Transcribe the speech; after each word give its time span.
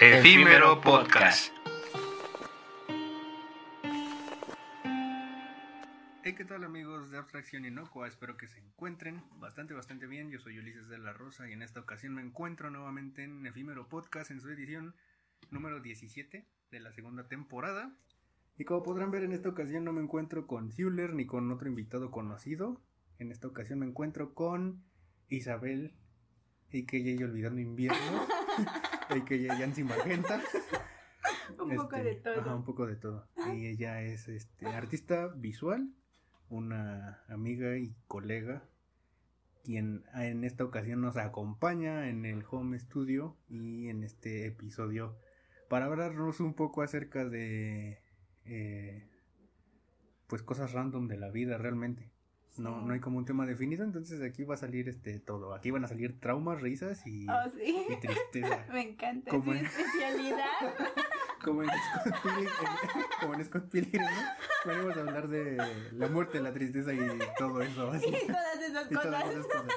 Efímero 0.00 0.80
Podcast. 0.82 1.50
Hey, 6.22 6.34
¿qué 6.36 6.44
tal 6.44 6.64
amigos 6.64 7.10
de 7.10 7.16
Abstracción 7.16 7.64
Inocua? 7.64 8.06
Espero 8.06 8.36
que 8.36 8.46
se 8.46 8.58
encuentren 8.58 9.22
bastante, 9.36 9.72
bastante 9.72 10.06
bien. 10.06 10.30
Yo 10.30 10.38
soy 10.38 10.58
Ulises 10.58 10.88
de 10.88 10.98
la 10.98 11.14
Rosa 11.14 11.48
y 11.48 11.54
en 11.54 11.62
esta 11.62 11.80
ocasión 11.80 12.14
me 12.14 12.20
encuentro 12.20 12.70
nuevamente 12.70 13.24
en 13.24 13.46
Efímero 13.46 13.88
Podcast 13.88 14.30
en 14.30 14.42
su 14.42 14.50
edición 14.50 14.94
número 15.50 15.80
17 15.80 16.46
de 16.70 16.80
la 16.80 16.92
segunda 16.92 17.26
temporada. 17.26 17.96
Y 18.58 18.64
como 18.64 18.82
podrán 18.82 19.10
ver, 19.10 19.24
en 19.24 19.32
esta 19.32 19.48
ocasión 19.48 19.84
no 19.84 19.92
me 19.94 20.02
encuentro 20.02 20.46
con 20.46 20.70
Hewler 20.76 21.14
ni 21.14 21.24
con 21.24 21.50
otro 21.50 21.68
invitado 21.68 22.10
conocido. 22.10 22.82
En 23.18 23.32
esta 23.32 23.48
ocasión 23.48 23.78
me 23.78 23.86
encuentro 23.86 24.34
con 24.34 24.84
Isabel, 25.28 25.96
a.k.a. 26.68 27.24
Olvidando 27.24 27.60
Invierno, 27.60 28.26
a.k.a. 29.08 29.58
Yancy 29.58 29.84
Magenta. 29.84 30.40
Un 31.58 31.74
poco 31.76 31.96
Este, 31.96 32.08
de 32.08 32.14
todo. 32.16 32.40
Ajá, 32.40 32.54
un 32.54 32.64
poco 32.64 32.86
de 32.86 32.96
todo. 32.96 33.28
Y 33.54 33.66
ella 33.66 34.02
es 34.02 34.28
este, 34.28 34.66
artista 34.66 35.28
visual, 35.28 35.90
una 36.48 37.22
amiga 37.28 37.76
y 37.76 37.96
colega, 38.06 38.62
quien 39.64 40.04
en 40.14 40.44
esta 40.44 40.64
ocasión 40.64 41.00
nos 41.00 41.16
acompaña 41.16 42.08
en 42.08 42.24
el 42.24 42.44
home 42.48 42.78
studio 42.78 43.36
y 43.48 43.88
en 43.88 44.04
este 44.04 44.46
episodio 44.46 45.16
para 45.68 45.86
hablarnos 45.86 46.40
un 46.40 46.54
poco 46.54 46.82
acerca 46.82 47.24
de 47.24 48.00
eh, 48.44 49.08
pues 50.28 50.42
cosas 50.42 50.72
random 50.72 51.08
de 51.08 51.16
la 51.16 51.30
vida 51.30 51.58
realmente. 51.58 52.10
No, 52.58 52.80
no 52.80 52.94
hay 52.94 53.00
como 53.00 53.18
un 53.18 53.24
tema 53.24 53.44
definido, 53.46 53.84
entonces 53.84 54.22
aquí 54.22 54.44
va 54.44 54.54
a 54.54 54.58
salir 54.58 54.88
este 54.88 55.18
todo. 55.18 55.54
Aquí 55.54 55.70
van 55.70 55.84
a 55.84 55.88
salir 55.88 56.18
traumas, 56.20 56.60
risas 56.60 57.06
y, 57.06 57.26
Oh, 57.28 57.50
sí. 57.50 57.86
y 57.88 57.96
tristeza. 57.96 58.64
Me 58.72 58.80
encanta. 58.90 59.30
¿Cómo 59.30 59.52
Es 59.52 59.60
mi 59.62 59.66
es? 59.66 59.78
especialidad. 59.78 60.46
Como 61.44 61.62
en 61.62 61.68
Scott 61.68 62.22
Pilgrim, 62.24 62.48
como 63.20 63.34
en 63.34 63.44
Scott 63.44 63.70
Pilgrim, 63.70 64.02
¿no? 64.02 64.72
A 64.90 64.94
hablar 64.98 65.28
de 65.28 65.56
la 65.92 66.08
muerte, 66.08 66.40
la 66.40 66.52
tristeza 66.52 66.92
y 66.92 66.98
todo 67.38 67.60
eso. 67.62 67.88
Así. 67.92 68.08
y 68.08 68.26
todas 68.26 68.60
esas 68.60 68.90
Y 68.90 68.94
todas 68.94 69.22
cosas. 69.22 69.30
esas 69.30 69.46
cosas. 69.46 69.72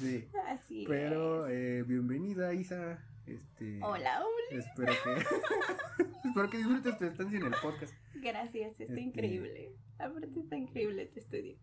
Sí. 0.00 0.28
Así 0.48 0.84
Pero 0.88 1.46
es. 1.46 1.52
eh, 1.54 1.84
bienvenida 1.86 2.52
Isa. 2.54 2.98
Este, 3.26 3.78
Hola, 3.82 4.20
hola. 4.24 4.58
Espero 4.64 4.92
que 5.04 6.28
espero 6.28 6.50
que 6.50 6.56
disfrutes 6.58 6.98
tu 6.98 7.04
estancia 7.04 7.38
en 7.38 7.46
el 7.46 7.54
podcast. 7.62 7.94
Gracias, 8.26 8.72
está 8.80 8.84
Este- 8.84 9.00
increíble. 9.00 9.72
Aparte 9.98 10.28
está 10.40 10.56
increíble 10.56 11.02
este 11.02 11.20
estudio. 11.20 11.56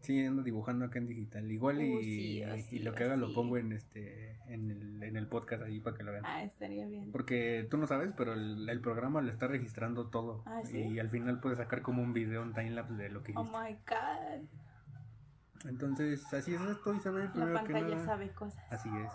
Sí, 0.00 0.24
ando 0.24 0.44
dibujando 0.44 0.84
acá 0.84 0.98
en 1.00 1.06
digital. 1.08 1.50
Igual 1.50 1.82
y, 1.82 1.92
Uh, 1.96 2.00
sí, 2.02 2.44
oh, 2.44 2.54
y 2.56 2.62
sí, 2.62 2.78
lo 2.78 2.94
que 2.94 3.02
oh, 3.02 3.06
haga 3.08 3.16
lo 3.16 3.34
pongo 3.34 3.56
en 3.58 3.72
este 3.72 4.36
en 4.46 4.70
el, 4.70 5.02
en 5.02 5.16
el 5.16 5.26
podcast 5.26 5.64
ahí 5.64 5.80
para 5.80 5.96
que 5.96 6.04
lo 6.04 6.12
vean. 6.12 6.24
Ah, 6.24 6.44
estaría 6.44 6.86
bien. 6.86 7.10
Porque 7.10 7.66
tú 7.68 7.78
no 7.78 7.86
sabes, 7.88 8.12
pero 8.16 8.32
el, 8.32 8.68
el 8.68 8.80
programa 8.80 9.20
lo 9.20 9.30
está 9.32 9.48
registrando 9.48 10.08
todo. 10.08 10.44
Ah, 10.46 10.62
¿sí? 10.64 10.78
Y 10.78 10.98
al 11.00 11.10
final 11.10 11.40
puedes 11.40 11.58
sacar 11.58 11.82
como 11.82 12.00
un 12.02 12.12
video, 12.12 12.42
un 12.42 12.54
timelapse 12.54 12.94
de 12.94 13.08
lo 13.10 13.24
que 13.24 13.32
Oh 13.36 13.42
hiciste. 13.42 13.58
my 13.60 13.74
god. 13.88 15.68
Entonces, 15.68 16.32
así 16.32 16.54
es 16.54 16.60
esto, 16.62 16.94
Isabel. 16.94 17.30
La 17.34 17.46
que 17.46 17.52
pantalla 17.72 17.88
nada. 17.96 18.04
sabe 18.04 18.30
cosas. 18.30 18.64
Así 18.72 18.88
es. 18.96 19.12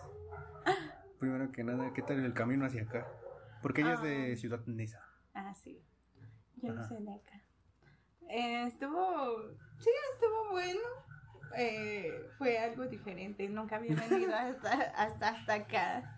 Primero 1.19 1.49
que 1.53 1.63
nada, 1.63 1.93
¿qué 1.93 2.01
tal 2.01 2.23
el 2.23 2.33
camino 2.33 2.65
hacia 2.65 2.81
acá? 2.83 3.07
Porque 3.61 3.81
ella 3.81 3.93
es 3.93 4.01
de 4.01 4.33
Ah. 4.33 4.35
Ciudad 4.35 4.65
Neza. 4.65 4.99
Ah, 5.33 5.53
sí. 5.55 5.81
Yo 6.63 6.73
no 6.73 6.79
Ajá. 6.81 6.87
soy 6.89 7.03
de 7.03 7.13
acá. 7.13 7.41
Eh, 8.29 8.63
estuvo. 8.67 9.49
Sí, 9.79 9.89
estuvo 10.13 10.51
bueno. 10.51 10.79
Eh, 11.57 12.25
fue 12.37 12.57
algo 12.57 12.85
diferente. 12.87 13.47
Nunca 13.49 13.75
había 13.75 13.95
venido 13.95 14.33
hasta, 14.35 14.71
hasta, 14.95 15.29
hasta 15.29 15.53
acá. 15.53 16.15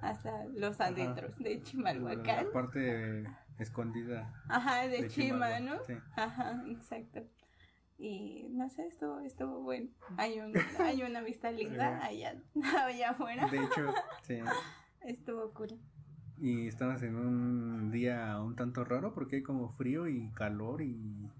Hasta 0.00 0.44
los 0.54 0.80
Ajá. 0.80 0.90
adentros 0.90 1.36
de 1.38 1.56
La 1.56 1.62
Chimalhuacán. 1.62 2.46
parte 2.52 3.24
escondida 3.58 4.32
Ajá, 4.48 4.82
de, 4.86 5.02
de 5.02 5.08
Chima, 5.08 5.48
Chimalhuacán, 5.56 5.64
¿no? 5.66 5.84
sí. 5.86 5.94
Ajá, 6.14 6.62
exacto. 6.68 7.22
Y 7.98 8.46
no 8.50 8.68
sé, 8.68 8.86
estuvo, 8.86 9.20
estuvo 9.20 9.60
bueno. 9.62 9.88
Hay, 10.18 10.40
un, 10.40 10.52
hay 10.78 11.02
una 11.02 11.20
vista 11.22 11.50
linda 11.50 11.96
Ajá. 11.96 12.06
allá, 12.06 12.34
allá 12.84 13.10
afuera. 13.10 13.46
De 13.48 13.64
hecho, 13.64 13.92
sí. 14.22 14.38
Estuvo 15.02 15.52
cool. 15.52 15.80
Y 16.38 16.66
estabas 16.66 17.02
en 17.02 17.16
un 17.16 17.90
día 17.90 18.40
un 18.42 18.56
tanto 18.56 18.84
raro 18.84 19.14
porque 19.14 19.36
hay 19.36 19.42
como 19.42 19.68
frío 19.70 20.08
y 20.08 20.30
calor 20.32 20.82
y 20.82 21.30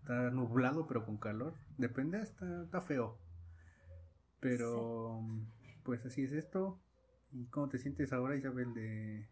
está 0.00 0.30
nublado 0.30 0.86
pero 0.86 1.04
con 1.06 1.16
calor. 1.16 1.54
Depende, 1.78 2.20
está, 2.20 2.62
está 2.64 2.80
feo. 2.80 3.18
Pero 4.40 5.20
pues 5.84 6.04
así 6.04 6.24
es 6.24 6.32
esto. 6.32 6.80
¿Y 7.32 7.46
cómo 7.46 7.68
te 7.68 7.78
sientes 7.78 8.12
ahora, 8.12 8.36
Isabel, 8.36 8.74
de, 8.74 9.26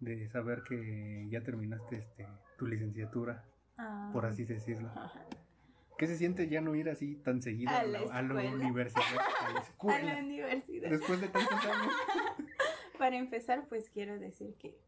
de 0.00 0.28
saber 0.28 0.62
que 0.64 1.26
ya 1.30 1.42
terminaste 1.42 1.96
este 1.96 2.26
tu 2.58 2.66
licenciatura, 2.66 3.44
Ah, 3.78 4.10
por 4.12 4.24
así 4.26 4.44
decirlo? 4.44 4.90
¿Qué 5.98 6.06
se 6.06 6.16
siente 6.16 6.48
ya 6.48 6.60
no 6.60 6.74
ir 6.74 6.90
así 6.90 7.16
tan 7.16 7.40
seguido 7.40 7.70
A 7.70 7.78
a 7.80 7.82
la 7.84 7.98
a 8.00 8.22
la 8.22 8.50
universidad? 8.54 9.02
A 9.40 9.50
la 9.52 9.58
A 9.60 9.62
escuela. 9.62 10.14
la 10.14 10.18
universidad. 10.20 10.90
Después 10.90 11.20
de 11.22 11.28
tantos 11.28 11.52
años. 11.64 11.92
Para 12.98 13.16
empezar, 13.16 13.66
pues 13.68 13.90
quiero 13.90 14.18
decir 14.18 14.54
que 14.58 14.78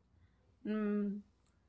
mm, 0.64 1.22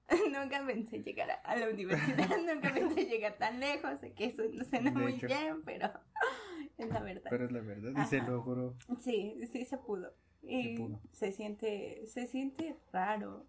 nunca 0.32 0.66
pensé 0.66 1.00
llegar 1.04 1.30
a, 1.32 1.36
a 1.36 1.56
la 1.56 1.70
universidad, 1.70 2.28
nunca 2.54 2.74
pensé 2.74 3.06
llegar 3.06 3.38
tan 3.38 3.60
lejos, 3.60 4.00
sé 4.00 4.14
que 4.14 4.26
eso 4.26 4.44
no 4.52 4.64
suena 4.66 4.92
muy 4.92 5.14
hecho. 5.14 5.28
bien, 5.28 5.62
pero 5.64 5.90
es 6.78 6.90
la 6.90 7.02
verdad. 7.02 7.28
Pero 7.30 7.46
es 7.46 7.52
la 7.52 7.62
verdad. 7.62 7.92
Y 8.04 8.08
se 8.08 8.18
Ajá. 8.20 8.30
logró. 8.30 8.76
Sí, 9.00 9.40
sí 9.52 9.66
se 9.66 9.78
pudo. 9.78 10.14
Y 10.42 10.78
pudo. 10.78 11.00
se 11.12 11.32
siente, 11.32 12.06
se 12.08 12.26
siente 12.28 12.78
raro. 12.94 13.46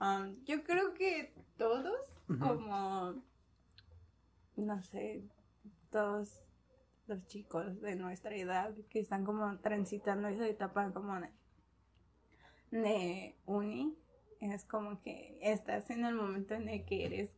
Um, 0.00 0.42
yo 0.44 0.64
creo 0.64 0.94
que 0.94 1.32
todos, 1.56 2.16
como, 2.26 3.22
no 4.56 4.82
sé, 4.82 5.22
todos 5.90 6.42
los 7.06 7.24
chicos 7.26 7.80
de 7.80 7.94
nuestra 7.94 8.34
edad 8.34 8.74
que 8.90 8.98
están 8.98 9.24
como 9.24 9.58
transitando 9.60 10.26
esa 10.28 10.48
etapa 10.48 10.90
como 10.92 11.20
de, 11.20 11.28
de 12.72 13.36
uni, 13.46 13.96
es 14.40 14.64
como 14.64 15.00
que 15.02 15.38
estás 15.42 15.90
en 15.90 16.04
el 16.04 16.14
momento 16.14 16.54
en 16.54 16.68
el 16.68 16.84
que 16.84 17.06
eres, 17.06 17.30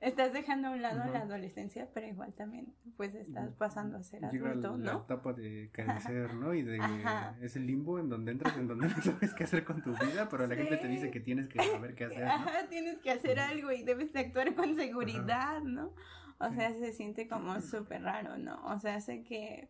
estás 0.00 0.32
dejando 0.32 0.68
a 0.68 0.70
un 0.72 0.82
lado 0.82 1.00
Ujú. 1.00 1.12
la 1.12 1.20
adolescencia, 1.20 1.88
pero 1.94 2.06
igual 2.06 2.34
también 2.34 2.74
pues 2.96 3.14
estás 3.14 3.54
pasando 3.54 3.96
a 3.96 4.02
ser 4.02 4.24
Llega 4.30 4.50
adulto, 4.50 4.76
la 4.76 4.92
¿no? 4.92 5.04
etapa 5.04 5.32
de 5.32 5.70
crecer, 5.72 6.34
¿no? 6.34 6.52
Y 6.52 6.62
de 6.62 6.82
Ajá. 6.82 7.36
es 7.40 7.56
el 7.56 7.66
limbo 7.66 7.98
en 7.98 8.08
donde 8.08 8.32
entras, 8.32 8.56
en 8.56 8.66
donde 8.66 8.88
no 8.94 9.02
sabes 9.02 9.32
qué 9.34 9.44
hacer 9.44 9.64
con 9.64 9.82
tu 9.82 9.92
vida, 9.94 10.28
pero 10.28 10.46
la 10.46 10.56
gente 10.56 10.76
te 10.76 10.88
Sí. 10.88 10.94
dice 10.94 11.10
que 11.10 11.20
tienes 11.20 11.48
que 11.48 11.60
saber 11.60 11.94
qué 11.94 12.04
hacer, 12.04 12.24
¿no? 12.24 12.28
Ajá, 12.28 12.68
tienes 12.68 12.98
que 12.98 13.10
hacer 13.12 13.38
Ujú. 13.38 13.48
algo 13.50 13.72
y 13.72 13.82
debes 13.84 14.12
de 14.12 14.20
actuar 14.20 14.54
con 14.54 14.74
seguridad, 14.74 15.62
¿no? 15.62 15.94
O 16.40 16.48
Sí. 16.48 16.54
sea, 16.56 16.72
se 16.72 16.92
siente 16.92 17.28
como 17.28 17.60
súper 17.60 18.02
raro, 18.02 18.36
¿no? 18.36 18.64
O 18.66 18.78
sea, 18.80 19.00
sé 19.00 19.22
que 19.22 19.68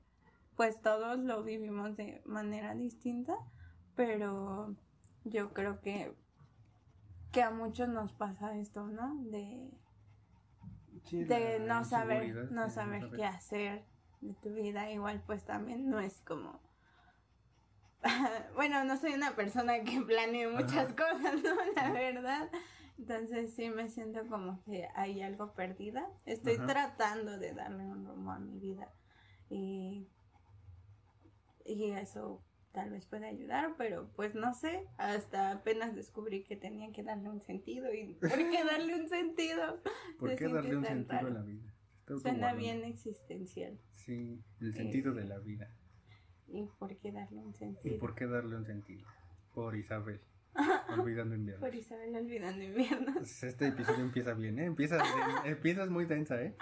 pues 0.56 0.80
todos 0.82 1.19
lo 1.20 1.44
vivimos 1.44 1.97
de 1.97 2.20
manera 2.25 2.75
distinta, 2.75 3.34
pero 3.98 4.76
yo 5.25 5.53
creo 5.53 5.81
que 5.81 6.14
que 7.32 7.42
a 7.42 7.50
muchos 7.50 7.88
nos 7.88 8.12
pasa 8.12 8.56
esto, 8.56 8.86
¿no? 8.86 9.16
De, 9.25 9.69
Sí, 11.04 11.25
de 11.25 11.59
no 11.59 11.84
saber, 11.84 12.53
no 12.53 12.70
saber 12.70 13.10
qué 13.10 13.25
hacer 13.25 13.84
de 14.20 14.34
tu 14.34 14.54
vida, 14.54 14.88
igual 14.92 15.20
pues 15.26 15.44
también 15.44 15.91
no 15.91 15.98
es 15.98 16.20
como 16.20 16.60
bueno, 18.54 18.84
no 18.84 18.97
soy 18.97 19.14
una 19.14 19.34
persona 19.34 19.82
que 19.82 20.00
planee 20.03 20.47
muchas 20.47 20.92
Ajá. 20.92 20.97
cosas, 20.97 21.42
¿no? 21.42 21.56
La 21.75 21.91
verdad. 21.91 22.48
Entonces 22.98 23.53
sí 23.53 23.69
me 23.69 23.88
siento 23.88 24.28
como 24.28 24.62
que 24.62 24.88
hay 24.94 25.22
algo 25.22 25.54
perdida. 25.54 26.09
Estoy 26.24 26.54
Ajá. 26.54 26.66
tratando 26.66 27.36
de 27.36 27.53
darle 27.53 27.84
un 27.84 28.06
rumbo 28.06 28.30
a 28.30 28.39
mi 28.39 28.60
vida. 28.60 28.92
Y, 29.50 30.06
y 31.65 31.91
eso 31.91 32.41
tal 32.72 32.91
vez 32.91 33.06
puede 33.06 33.26
ayudar, 33.26 33.74
pero 33.76 34.09
pues 34.16 34.34
no 34.34 34.54
sé. 34.54 34.86
Hasta 34.98 35.50
apenas 35.53 35.94
descubrí 35.94 36.44
que 36.44 36.56
tenía 36.56 36.92
que 36.92 37.03
darle 37.03 37.28
un 37.30 37.41
sentido. 37.41 37.92
¿Y 37.92 38.15
por 38.20 38.30
qué 38.50 38.65
darle 38.65 38.94
un 38.94 39.09
sentido? 39.09 39.80
¿Por 40.18 40.36
qué 40.36 40.48
darle 40.48 40.76
un 40.76 40.84
sentido 40.84 41.18
a 41.18 41.22
raro. 41.22 41.34
la 41.34 41.42
vida? 41.42 41.72
Está 42.00 42.16
Suena 42.18 42.54
bien 42.54 42.84
existencial. 42.84 43.78
Sí, 43.92 44.42
el 44.60 44.70
Eh, 44.70 44.72
sentido 44.72 45.12
de 45.12 45.24
la 45.24 45.38
vida. 45.38 45.70
¿Y 46.47 46.65
por 46.78 46.97
qué 46.97 47.12
darle 47.12 47.41
un 47.44 47.50
¿Y 47.50 47.54
sentido? 47.54 47.98
por 47.98 48.15
qué 48.15 48.26
darle 48.26 48.56
un 48.56 48.65
sentido? 48.65 49.06
Por 49.53 49.76
Isabel. 49.76 50.21
Olvidando 50.98 51.34
invierno. 51.34 51.60
Por 51.60 51.74
Isabel 51.74 52.16
olvidando 52.16 52.64
invierno. 52.64 53.21
Este 53.21 53.68
episodio 53.68 54.03
empieza 54.03 54.32
bien, 54.32 54.59
¿eh? 54.59 54.64
Empiezas, 54.64 55.03
empiezas 55.44 55.91
muy 55.91 56.06
densa, 56.06 56.41
¿eh? 56.42 56.54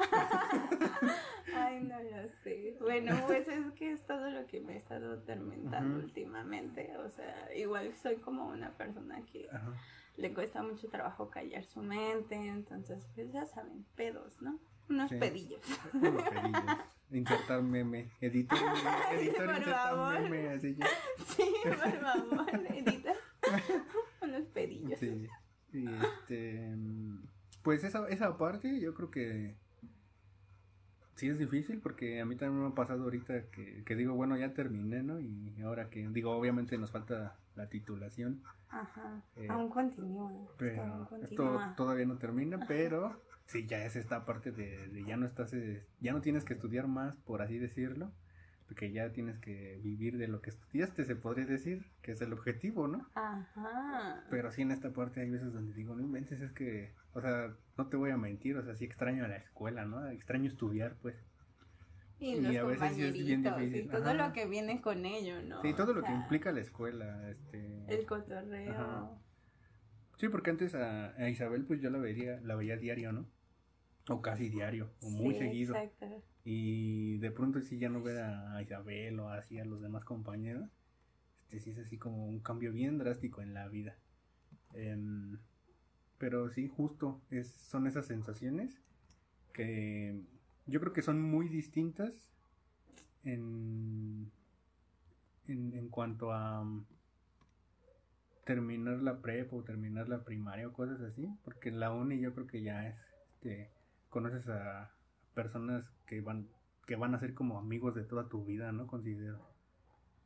Ay, 1.77 1.85
no 1.85 2.03
lo 2.03 2.29
sé. 2.43 2.77
Bueno, 2.81 3.17
pues 3.27 3.49
es 3.49 3.73
que 3.73 3.93
es 3.93 4.05
todo 4.07 4.31
lo 4.31 4.47
que 4.47 4.61
me 4.61 4.75
he 4.75 4.77
estado 4.77 5.13
atormentando 5.15 5.99
últimamente. 5.99 6.97
O 6.99 7.11
sea, 7.11 7.55
igual 7.55 7.95
soy 7.95 8.17
como 8.17 8.47
una 8.49 8.71
persona 8.77 9.21
que 9.33 9.49
le 10.17 10.33
cuesta 10.35 10.63
mucho 10.63 10.89
trabajo 10.89 11.31
callar 11.31 11.65
su 11.65 11.81
mente. 11.83 12.35
Entonces, 12.37 13.07
pues 13.15 13.33
ya 13.33 13.45
saben, 13.47 13.85
pedos, 13.97 14.41
¿no? 14.41 14.59
Unos 14.89 15.11
Sí. 15.11 15.17
pedillos. 15.17 15.61
Unos 15.95 16.23
pedillos. 16.23 16.63
Insertar 17.11 17.63
meme. 17.63 18.11
Editor, 18.21 18.59
editor 19.13 19.47
por 19.47 19.63
favor. 19.65 20.21
meme. 20.23 20.49
Así 20.51 20.75
ya. 20.77 20.87
Sí, 21.27 21.45
por 21.63 21.77
favor, 22.01 22.47
edita. 22.75 23.13
Unos 24.23 24.43
pedillos. 24.49 24.99
Sí. 24.99 25.27
Este. 25.73 26.73
mm, 26.75 27.27
Pues 27.63 27.85
esa, 27.85 28.09
esa 28.09 28.37
parte 28.39 28.81
yo 28.81 28.95
creo 28.95 29.11
que. 29.11 29.57
Sí 31.17 31.29
es 31.29 31.39
difícil 31.39 31.81
porque 31.81 32.21
a 32.21 32.27
mí 32.27 32.37
también 32.37 32.63
me 32.63 32.69
ha 32.69 32.75
pasado 32.75 33.05
ahorita 33.05 33.51
que, 33.51 33.83
que 33.85 33.97
digo, 33.97 34.15
bueno, 34.15 34.37
ya 34.37 34.53
terminé, 34.53 35.03
¿no? 35.03 35.19
Y 35.19 35.55
ahora 35.63 35.89
que 35.89 36.07
digo, 36.09 36.31
obviamente 36.31 36.77
nos 36.77 36.91
falta 36.91 37.37
la 37.57 37.69
titulación, 37.69 38.43
Ajá. 38.69 39.23
Eh, 39.37 39.47
aún 39.49 39.71
continúa. 39.71 40.29
aún 40.29 40.47
pero 40.59 41.09
esto 41.23 41.61
todavía 41.77 42.05
no 42.05 42.19
termina, 42.19 42.61
pero 42.69 43.19
sí, 43.47 43.67
ya 43.67 43.83
es 43.85 43.97
esta 43.97 44.27
parte 44.27 44.53
de, 44.53 44.89
de 44.89 45.05
ya 45.05 45.17
no 45.17 45.25
estás, 45.25 45.55
eh, 45.55 45.87
ya 46.01 46.13
no 46.13 46.21
tienes 46.21 46.45
que 46.45 46.53
estudiar 46.53 46.87
más, 46.87 47.17
por 47.17 47.41
así 47.41 47.59
decirlo, 47.59 48.13
porque 48.67 48.91
ya 48.91 49.13
tienes 49.13 49.39
que 49.39 49.81
vivir 49.83 50.19
de 50.19 50.29
lo 50.29 50.41
que 50.41 50.51
estudiaste, 50.51 51.05
se 51.05 51.17
podría 51.17 51.47
decir, 51.47 51.87
que 52.03 52.13
es 52.13 52.21
el 52.21 52.33
objetivo, 52.33 52.89
¿no? 52.89 53.07
Ajá. 53.15 54.25
Pero 54.29 54.51
sí 54.51 54.63
en 54.63 54.73
esta 54.73 54.91
parte 54.91 55.21
hay 55.21 55.31
veces 55.31 55.53
donde 55.53 55.73
digo, 55.73 55.95
no 55.95 56.03
inventes, 56.03 56.41
es 56.41 56.53
que, 56.53 56.93
o 57.13 57.21
sea, 57.21 57.55
no 57.79 57.87
te 57.87 57.97
voy 57.97 58.11
a 58.11 58.17
mentir, 58.17 58.57
o 58.57 58.65
sea, 58.65 58.75
sí 58.75 58.85
extraño 58.85 59.25
a 59.25 59.29
la 59.29 59.37
escuela, 59.37 59.85
¿no? 59.85 60.09
Extraño 60.09 60.49
estudiar, 60.49 60.97
pues. 61.01 61.17
Y, 62.19 62.35
y 62.35 62.41
los 62.41 62.57
a 62.57 62.65
veces 62.65 62.95
sí 62.95 63.03
es 63.03 63.15
bien 63.15 63.43
compañeritos 63.43 63.61
y 63.61 63.65
difícil, 63.67 63.91
todo 63.91 64.11
ajá. 64.11 64.29
lo 64.29 64.33
que 64.33 64.47
viene 64.47 64.81
con 64.81 65.05
ello, 65.05 65.43
¿no? 65.43 65.63
Sí, 65.63 65.73
todo 65.75 65.93
O 65.93 65.95
lo 65.95 66.03
que 66.03 66.13
implica 66.13 66.51
la 66.51 66.61
escuela, 66.61 67.31
este... 67.31 67.85
El 67.89 68.07
cotorreo. 68.07 68.73
Ajá. 68.73 69.11
Sí, 70.17 70.29
porque 70.29 70.51
antes 70.51 70.75
a, 70.75 71.15
a 71.15 71.29
Isabel 71.29 71.65
pues 71.67 71.81
yo 71.83 71.91
la 71.91 71.99
veía, 71.99 72.41
la 72.43 72.57
veía 72.57 72.77
diario, 72.77 73.13
¿no? 73.13 73.27
O 74.09 74.23
casi 74.23 74.49
diario, 74.49 74.91
o 75.03 75.11
muy 75.11 75.35
Sí, 75.35 75.41
seguido. 75.41 75.75
Exacto. 75.77 76.23
Y 76.49 77.19
de 77.19 77.33
pronto 77.33 77.61
sí 77.61 77.77
ya 77.77 77.89
no 77.89 78.01
ver 78.01 78.19
a 78.19 78.63
Isabel 78.63 79.19
o 79.19 79.31
así 79.31 79.59
a 79.59 79.65
los 79.65 79.83
demás 79.83 80.05
compañeros, 80.05 80.71
este 81.49 81.59
sí 81.59 81.71
es 81.71 81.79
así 81.79 81.99
como 81.99 82.25
un 82.25 82.39
cambio 82.39 82.73
bien 82.73 82.99
drástico 82.99 83.43
en 83.43 83.53
la 83.53 83.67
vida. 83.67 83.97
Em, 84.73 85.39
pero 86.19 86.49
sí, 86.51 86.69
justo, 86.69 87.21
es, 87.31 87.49
son 87.49 87.89
esas 87.89 88.07
sensaciones 88.07 88.81
que 89.53 90.23
yo 90.67 90.79
creo 90.79 90.93
que 90.93 91.03
son 91.03 91.21
muy 91.21 91.49
distintas 91.49 92.33
en, 93.25 94.31
en, 95.49 95.73
en 95.73 95.89
cuanto 95.89 96.33
a 96.33 96.61
um, 96.61 96.85
terminar 98.45 99.03
la 99.03 99.21
prepa 99.21 99.57
o 99.57 99.65
terminar 99.65 100.09
la 100.09 100.23
primaria 100.23 100.69
o 100.69 100.73
cosas 100.73 101.01
así, 101.01 101.29
porque 101.43 101.71
en 101.71 101.81
la 101.81 101.91
uni 101.91 102.21
yo 102.21 102.33
creo 102.35 102.47
que 102.47 102.63
ya 102.63 102.87
es, 102.87 102.97
este, 103.35 103.73
conoces 104.11 104.49
a 104.49 104.93
personas 105.35 105.96
que 106.07 106.21
van 106.21 106.49
que 106.87 106.97
van 106.97 107.15
a 107.15 107.19
ser 107.19 107.35
como 107.35 107.59
amigos 107.59 107.95
de 107.95 108.05
toda 108.05 108.29
tu 108.29 108.45
vida, 108.45 108.73
¿no? 108.73 108.87
Considero. 108.87 109.45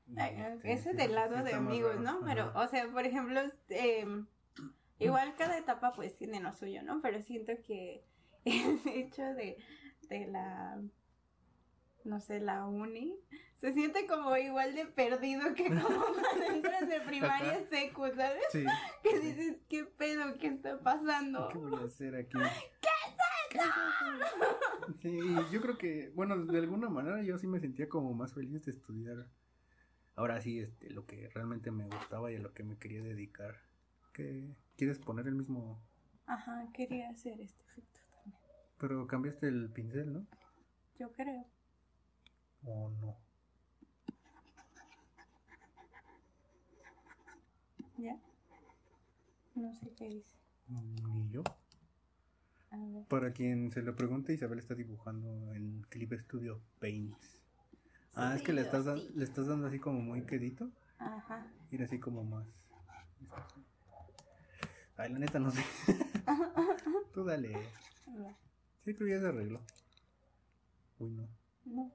Y, 0.07 0.21
Ay, 0.21 0.37
este, 0.39 0.73
Ese 0.73 0.91
sí, 0.91 0.97
del 0.97 1.09
sí 1.09 1.15
lado 1.15 1.43
de 1.43 1.55
amigos, 1.55 1.97
raro. 1.97 2.21
¿no? 2.21 2.27
Pero, 2.27 2.53
o 2.55 2.67
sea, 2.69 2.87
por 2.89 3.07
ejemplo, 3.07 3.41
em, 3.71 4.27
igual 4.99 5.35
cada 5.37 5.57
etapa 5.57 5.93
pues 5.95 6.15
tiene 6.17 6.41
lo 6.41 6.53
suyo, 6.53 6.83
¿no? 6.83 7.01
Pero 7.01 7.23
siento 7.23 7.53
que 7.67 8.05
el 8.45 8.81
hecho 8.87 9.23
de, 9.23 9.57
de 10.09 10.27
la, 10.27 10.81
no 12.05 12.21
sé, 12.21 12.41
la 12.41 12.67
uni, 12.67 13.17
se 13.57 13.73
siente 13.73 14.07
como 14.07 14.37
igual 14.37 14.75
de 14.75 14.87
perdido 14.87 15.55
que 15.55 15.69
como 15.69 15.83
cuando 16.23 16.47
entras 16.47 16.89
de 16.89 17.01
primaria 17.01 17.61
secu, 17.69 18.07
¿sabes? 18.09 18.43
Sí. 18.51 18.65
Que 19.03 19.19
dices, 19.19 19.57
¿qué 19.69 19.85
pedo? 19.85 20.37
¿Qué 20.39 20.49
está 20.49 20.79
pasando? 20.81 21.49
¿Qué 21.49 21.59
voy 21.59 21.83
a 21.83 21.85
hacer 21.85 22.15
aquí? 22.17 22.39
¿Qué 22.81 22.89
Sí, 25.03 25.19
yo 25.53 25.61
creo 25.61 25.79
que, 25.79 26.11
bueno, 26.15 26.37
de 26.45 26.59
alguna 26.59 26.89
manera 26.89 27.23
yo 27.23 27.39
sí 27.39 27.47
me 27.47 27.61
sentía 27.61 27.89
como 27.89 28.13
más 28.13 28.35
feliz 28.35 28.65
de 28.65 28.73
estudiar. 28.73 29.29
Ahora 30.17 30.41
sí, 30.41 30.59
este, 30.59 30.91
lo 30.91 31.07
que 31.07 31.29
realmente 31.29 31.71
me 31.71 31.87
gustaba 31.87 32.31
y 32.31 32.37
a 32.37 32.41
lo 32.41 32.53
que 32.53 32.65
me 32.65 32.77
quería 32.77 33.03
dedicar. 33.03 33.57
¿Qué? 34.13 34.55
¿Quieres 34.77 34.99
poner 34.99 35.27
el 35.29 35.37
mismo? 35.37 35.81
Ajá, 36.27 36.69
quería 36.75 37.09
hacer 37.11 37.41
este 37.41 37.63
efecto 37.65 38.01
también. 38.11 38.35
Pero 38.79 39.07
cambiaste 39.07 39.49
el 39.49 39.71
pincel, 39.71 40.13
¿no? 40.13 40.27
Yo 40.99 41.13
creo. 41.13 41.47
¿O 42.65 42.91
no? 43.01 43.17
¿Ya? 47.97 48.19
No 49.55 49.75
sé 49.75 49.93
qué 49.95 50.09
dice. 50.09 50.37
Ni 50.69 51.31
yo. 51.31 51.43
Para 53.09 53.33
quien 53.33 53.73
se 53.73 53.83
lo 53.83 53.97
pregunte, 53.97 54.33
Isabel 54.33 54.61
está 54.61 54.75
dibujando 54.75 55.53
en 55.55 55.83
Clip 55.89 56.13
Studio 56.13 56.61
Paint. 56.79 57.17
Ah, 58.15 58.35
es 58.37 58.43
que 58.43 58.53
le 58.53 58.61
estás, 58.63 58.85
sí. 58.85 59.11
le 59.15 59.25
estás 59.25 59.47
dando 59.47 59.67
así 59.67 59.79
como 59.79 60.01
muy 60.01 60.23
quedito. 60.23 60.71
Ajá. 60.99 61.47
Ir 61.71 61.83
así 61.83 61.99
como 61.99 62.23
más. 62.23 62.47
Ay, 64.97 65.13
la 65.13 65.19
neta 65.19 65.39
no 65.39 65.51
sé. 65.51 65.63
Tú 67.15 67.25
dale. 67.25 67.53
Sí, 68.85 68.95
creo 68.95 69.07
que 69.07 69.11
ya 69.11 69.21
se 69.21 69.27
arregló. 69.27 69.61
Uy, 70.99 71.11
no. 71.11 71.29
No, 71.65 71.93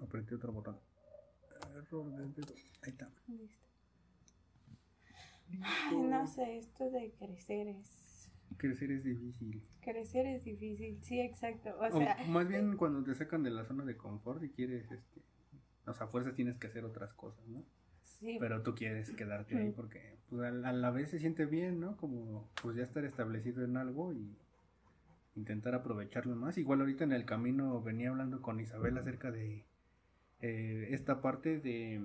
Apreté 0.00 0.34
otro 0.34 0.52
botón. 0.52 0.78
Error 1.74 2.10
de 2.12 2.26
dedo. 2.28 2.54
Ahí 2.82 2.90
está. 2.90 3.10
listo. 3.26 3.66
Ay, 5.62 5.96
no 5.96 6.26
sé, 6.26 6.58
esto 6.58 6.90
de 6.90 7.12
crecer 7.12 7.68
es... 7.68 8.05
Crecer 8.56 8.90
es 8.92 9.04
difícil. 9.04 9.62
Crecer 9.80 10.26
es 10.26 10.44
difícil, 10.44 10.98
sí, 11.02 11.20
exacto. 11.20 11.70
O 11.78 11.84
O 11.86 11.98
sea, 11.98 12.16
más 12.28 12.48
bien 12.48 12.76
cuando 12.76 13.02
te 13.04 13.14
sacan 13.14 13.42
de 13.42 13.50
la 13.50 13.64
zona 13.64 13.84
de 13.84 13.96
confort 13.96 14.42
y 14.42 14.50
quieres, 14.50 14.90
este. 14.90 15.20
O 15.86 15.92
sea, 15.92 16.06
fuerzas 16.08 16.34
tienes 16.34 16.56
que 16.58 16.66
hacer 16.66 16.84
otras 16.84 17.12
cosas, 17.14 17.46
¿no? 17.48 17.62
sí, 18.02 18.38
Pero 18.40 18.62
tú 18.62 18.74
quieres 18.74 19.10
quedarte 19.12 19.56
ahí 19.58 19.72
porque 19.72 20.16
pues, 20.30 20.42
a, 20.42 20.50
la- 20.50 20.70
a 20.70 20.72
la 20.72 20.90
vez 20.90 21.10
se 21.10 21.18
siente 21.18 21.44
bien, 21.46 21.80
¿no? 21.80 21.96
Como 21.96 22.48
pues 22.62 22.76
ya 22.76 22.82
estar 22.82 23.04
establecido 23.04 23.62
en 23.64 23.76
algo 23.76 24.12
y 24.12 24.36
intentar 25.36 25.74
aprovecharlo 25.74 26.34
más. 26.34 26.56
Igual 26.58 26.80
ahorita 26.80 27.04
en 27.04 27.12
el 27.12 27.24
camino 27.26 27.82
venía 27.82 28.10
hablando 28.10 28.40
con 28.42 28.58
Isabel 28.60 28.96
acerca 28.96 29.30
de 29.30 29.64
eh, 30.40 30.88
esta 30.90 31.20
parte 31.20 31.60
de, 31.60 32.00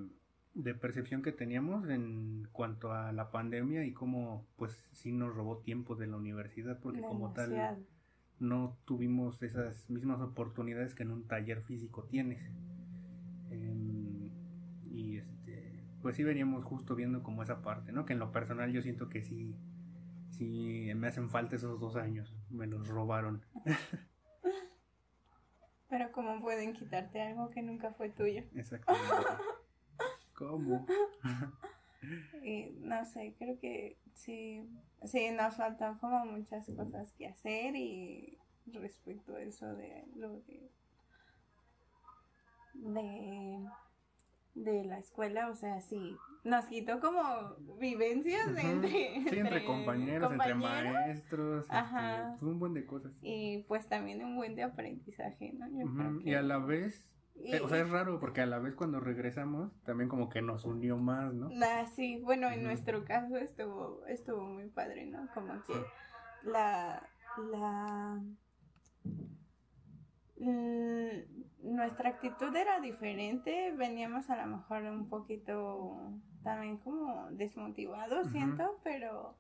de 0.54 0.74
percepción 0.74 1.22
que 1.22 1.32
teníamos 1.32 1.90
en 1.90 2.48
cuanto 2.52 2.92
a 2.92 3.12
la 3.14 3.32
pandemia 3.32 3.86
y 3.86 3.94
cómo 3.94 4.46
pues 4.58 4.90
sí 4.92 5.12
nos 5.12 5.34
robó 5.34 5.60
tiempo 5.60 5.96
de 5.96 6.08
la 6.08 6.18
universidad 6.18 6.80
porque 6.80 7.02
como 7.02 7.32
tal 7.32 7.86
no 8.40 8.78
tuvimos 8.86 9.42
esas 9.44 9.90
mismas 9.90 10.20
oportunidades 10.20 10.94
que 10.94 11.04
en 11.04 11.12
un 11.12 11.28
taller 11.28 11.62
físico 11.62 12.04
tienes. 12.04 12.42
Em, 13.52 14.32
y 14.90 15.18
este, 15.18 15.84
pues 16.02 16.16
sí 16.16 16.24
veníamos 16.24 16.66
justo 16.66 16.96
viendo 16.96 17.22
como 17.24 17.44
esa 17.44 17.62
parte, 17.62 17.92
¿no? 17.92 18.06
Que 18.06 18.14
en 18.14 18.20
lo 18.20 18.32
personal 18.32 18.72
yo 18.74 18.82
siento 18.82 19.10
que 19.10 19.22
sí, 19.22 19.56
sí 20.32 20.92
me 20.96 21.08
hacen 21.08 21.30
falta 21.30 21.56
esos 21.56 21.80
dos 21.80 21.96
años, 21.96 22.36
me 22.50 22.66
los 22.66 22.88
robaron. 22.88 23.44
Pero 25.90 26.12
¿cómo 26.12 26.42
pueden 26.42 26.74
quitarte 26.74 27.22
algo 27.22 27.52
que 27.52 27.62
nunca 27.62 27.94
fue 27.94 28.10
tuyo? 28.10 28.44
Exactamente. 28.56 29.08
¿Cómo? 30.48 30.86
Y 32.44 32.72
no 32.80 33.06
sé, 33.06 33.36
creo 33.38 33.60
que 33.60 33.96
sí, 34.16 34.68
sí, 35.06 35.30
nos 35.30 35.56
faltan 35.56 36.00
como 36.00 36.26
muchas 36.26 36.66
cosas 36.76 37.14
que 37.14 37.28
hacer 37.28 37.76
y 37.76 38.40
respecto 38.74 39.36
a 39.36 39.42
eso 39.44 39.68
de 39.76 40.04
lo 40.16 40.40
de 40.42 40.72
de, 42.74 43.60
de 44.56 44.84
la 44.86 44.98
escuela, 44.98 45.50
o 45.50 45.56
sea, 45.56 45.80
sí, 45.82 46.16
nos 46.44 46.66
quitó 46.66 47.00
como 47.00 47.56
vivencias 47.80 48.48
entre, 48.48 49.22
Sí, 49.30 49.38
entre 49.38 49.64
compañeros, 49.66 50.32
entre 50.32 50.56
maestros, 50.56 51.66
este, 51.66 51.76
Ajá. 51.76 52.36
pues 52.40 52.52
un 52.52 52.60
buen 52.60 52.74
de 52.74 52.86
cosas. 52.86 53.12
y 53.22 53.60
pues 53.68 53.88
también 53.88 54.24
un 54.24 54.36
buen 54.36 54.56
de 54.56 54.64
aprendizaje, 54.64 55.54
¿no? 55.54 55.68
Yo 55.70 55.86
creo 55.96 56.18
que- 56.20 56.30
Y 56.30 56.34
a 56.34 56.42
la 56.42 56.58
vez, 56.58 57.06
o 57.64 57.70
sea, 57.70 57.82
es 57.82 57.90
raro 57.90 58.20
porque 58.20 58.42
a 58.42 58.46
la 58.46 58.60
vez 58.60 58.76
cuando 58.76 59.00
regresamos 59.00 59.72
también 59.84 60.10
como 60.10 60.30
que 60.30 60.42
nos 60.42 60.66
unió 60.66 60.98
más, 60.98 61.34
¿no? 61.34 61.50
Ah, 61.64 61.86
sí, 61.86 62.20
bueno, 62.24 62.50
en 62.50 62.64
nuestro 62.64 63.06
caso 63.06 63.38
estuvo, 63.38 64.06
estuvo 64.08 64.44
muy 64.44 64.68
padre, 64.70 65.06
¿no? 65.06 65.28
Como 65.34 65.54
que 65.64 65.74
la, 66.44 67.08
la, 67.52 68.22
mm, 70.38 71.76
nuestra 71.76 72.10
actitud 72.10 72.56
era 72.56 72.80
diferente, 72.80 73.74
veníamos 73.78 74.30
a 74.30 74.46
lo 74.46 74.58
mejor 74.58 74.84
un 74.84 75.10
poquito 75.10 76.14
también 76.44 76.78
como 76.78 77.28
desmotivados, 77.32 78.30
siento, 78.32 78.80
pero 78.84 79.38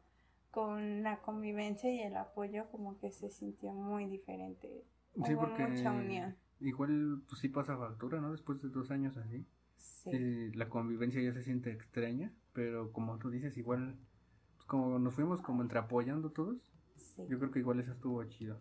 con 0.51 1.01
la 1.01 1.21
convivencia 1.21 1.91
y 1.91 2.01
el 2.01 2.15
apoyo 2.17 2.69
como 2.69 2.97
que 2.99 3.11
se 3.11 3.29
sintió 3.29 3.73
muy 3.73 4.05
diferente. 4.05 4.85
Sí, 5.25 5.33
Hubo 5.33 5.41
porque 5.41 5.67
mucha 5.67 5.91
unión. 5.91 6.37
Igual 6.61 7.21
pues 7.27 7.41
sí 7.41 7.49
pasa 7.49 7.77
factura, 7.77 8.21
¿no? 8.21 8.31
Después 8.31 8.61
de 8.61 8.69
dos 8.69 8.91
años 8.91 9.17
así. 9.17 9.45
Sí. 9.77 10.09
Eh, 10.13 10.51
la 10.55 10.69
convivencia 10.69 11.21
ya 11.21 11.33
se 11.33 11.43
siente 11.43 11.71
extraña, 11.71 12.31
pero 12.53 12.91
como 12.91 13.17
tú 13.17 13.29
dices, 13.29 13.57
igual, 13.57 13.97
pues 14.55 14.65
como 14.65 14.99
nos 14.99 15.13
fuimos 15.13 15.41
como 15.41 15.61
entre 15.61 15.79
apoyando 15.79 16.31
todos, 16.31 16.57
sí. 16.95 17.23
yo 17.29 17.39
creo 17.39 17.51
que 17.51 17.59
igual 17.59 17.79
eso 17.79 17.91
estuvo 17.91 18.23
chido. 18.25 18.59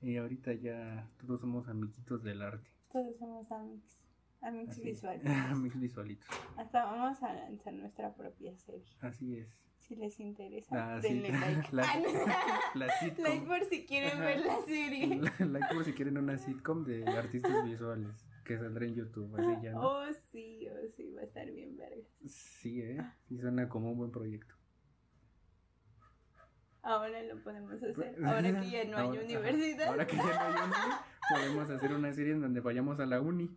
Y 0.00 0.16
ahorita 0.16 0.52
ya 0.54 1.08
todos 1.18 1.40
somos 1.40 1.68
amiguitos 1.68 2.22
del 2.24 2.42
arte. 2.42 2.68
Todos 2.92 3.16
somos 3.18 3.50
amigos. 3.52 4.02
Amigos 4.40 4.80
visuales. 4.80 5.24
Amigos 5.50 5.80
visualitos. 5.80 6.28
Hasta 6.56 6.84
vamos 6.84 7.22
a 7.22 7.32
lanzar 7.32 7.72
nuestra 7.74 8.12
propia 8.12 8.56
serie. 8.56 8.84
Así 9.00 9.36
es. 9.36 9.48
Si 9.82 9.96
les 9.96 10.18
interesa, 10.20 11.00
sí. 11.00 11.08
denle 11.08 11.30
like. 11.40 11.68
La-. 11.72 11.82
La 12.74 12.86
like 13.18 13.46
por 13.46 13.64
si 13.64 13.84
quieren 13.84 14.20
ver 14.20 14.40
la 14.40 14.62
serie. 14.62 15.20
like 15.38 15.74
por 15.74 15.84
si 15.84 15.92
quieren 15.92 16.18
una 16.18 16.38
sitcom 16.38 16.84
de 16.84 17.06
artistas 17.08 17.64
visuales 17.64 18.24
que 18.44 18.58
saldrá 18.58 18.86
en 18.86 18.94
YouTube. 18.94 19.34
Así 19.36 19.62
ya, 19.62 19.72
¿no? 19.72 19.80
Oh, 19.80 20.12
sí, 20.30 20.68
oh, 20.68 20.88
sí, 20.96 21.12
va 21.12 21.22
a 21.22 21.24
estar 21.24 21.50
bien 21.50 21.76
verga. 21.76 22.02
Sí, 22.26 22.80
¿eh? 22.80 22.98
Sí 23.28 23.38
suena 23.38 23.68
como 23.68 23.90
un 23.90 23.98
buen 23.98 24.10
proyecto. 24.10 24.54
Ahora 26.82 27.22
lo 27.22 27.40
podemos 27.42 27.74
hacer. 27.74 28.16
Ahora 28.24 28.60
que 28.60 28.70
ya 28.70 28.84
no 28.84 28.98
hay 28.98 29.18
universidad. 29.18 29.88
Ahora 29.88 30.06
que 30.06 30.16
ya 30.16 30.22
no 30.22 30.30
hay 30.30 30.54
uni, 30.64 30.74
podemos 31.30 31.70
hacer 31.70 31.92
una 31.92 32.12
serie 32.12 32.32
en 32.32 32.40
donde 32.40 32.60
vayamos 32.60 32.98
a 32.98 33.06
la 33.06 33.20
uni. 33.20 33.56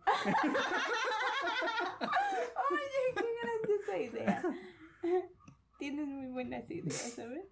Oye, 2.70 3.14
qué 3.16 3.26
grandiosa 3.42 3.98
idea. 3.98 4.42
Tienes 5.78 6.06
muy 6.06 6.26
buenas 6.28 6.70
ideas, 6.70 6.94
¿sabes? 7.14 7.44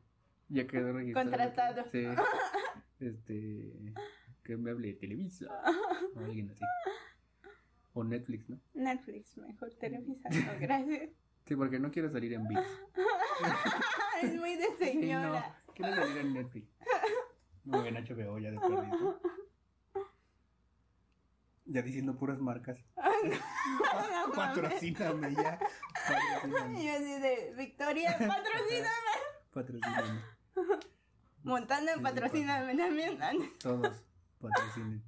Ya 0.51 0.67
quedó 0.67 0.93
registrado. 0.93 1.31
Contratado. 1.31 1.85
Sí. 1.91 2.05
Este. 3.01 3.73
Que 4.45 4.57
me 4.57 4.71
hable 4.71 4.89
de 4.89 4.95
Televisa. 4.95 5.47
O 6.15 6.21
alguien 6.21 6.51
así. 6.51 6.63
O 7.95 8.05
Netflix, 8.05 8.49
¿no? 8.51 8.61
Netflix, 8.75 9.37
mejor 9.39 9.73
Televisa. 9.75 10.29
No, 10.31 10.53
gracias. 10.61 11.11
Sí, 11.47 11.57
porque 11.57 11.79
no 11.79 11.91
quiero 11.91 12.11
salir 12.11 12.33
en 12.35 12.47
VIX. 12.47 12.61
Es 14.23 14.35
muy 14.37 14.57
de 14.57 14.67
Sí, 14.79 14.85
señora. 14.85 15.55
no. 15.67 15.75
Quiero 15.75 15.95
salir 15.95 16.17
en 16.19 16.35
Netflix. 16.35 16.69
Muy 17.65 17.89
en 17.89 17.95
HBO 17.95 18.39
ya 18.39 18.51
de 18.51 18.59
perdido. 18.59 19.21
Ya 21.67 21.83
diciendo 21.83 22.17
puras 22.17 22.39
marcas. 22.41 22.79
Mames. 22.97 23.39
Patrocíname 24.35 25.35
ya. 25.35 25.59
Patrocíname. 26.09 26.85
Yo 26.85 26.93
así 26.93 27.21
de, 27.21 27.55
Victoria, 27.57 28.11
patrocíname. 28.19 29.15
Patrocíname. 29.53 30.21
Montana, 31.43 31.95
sí, 31.95 32.01
patrocíname 32.01 32.77
también. 32.77 33.19
Todos 33.61 34.03
patrocinen. 34.41 35.03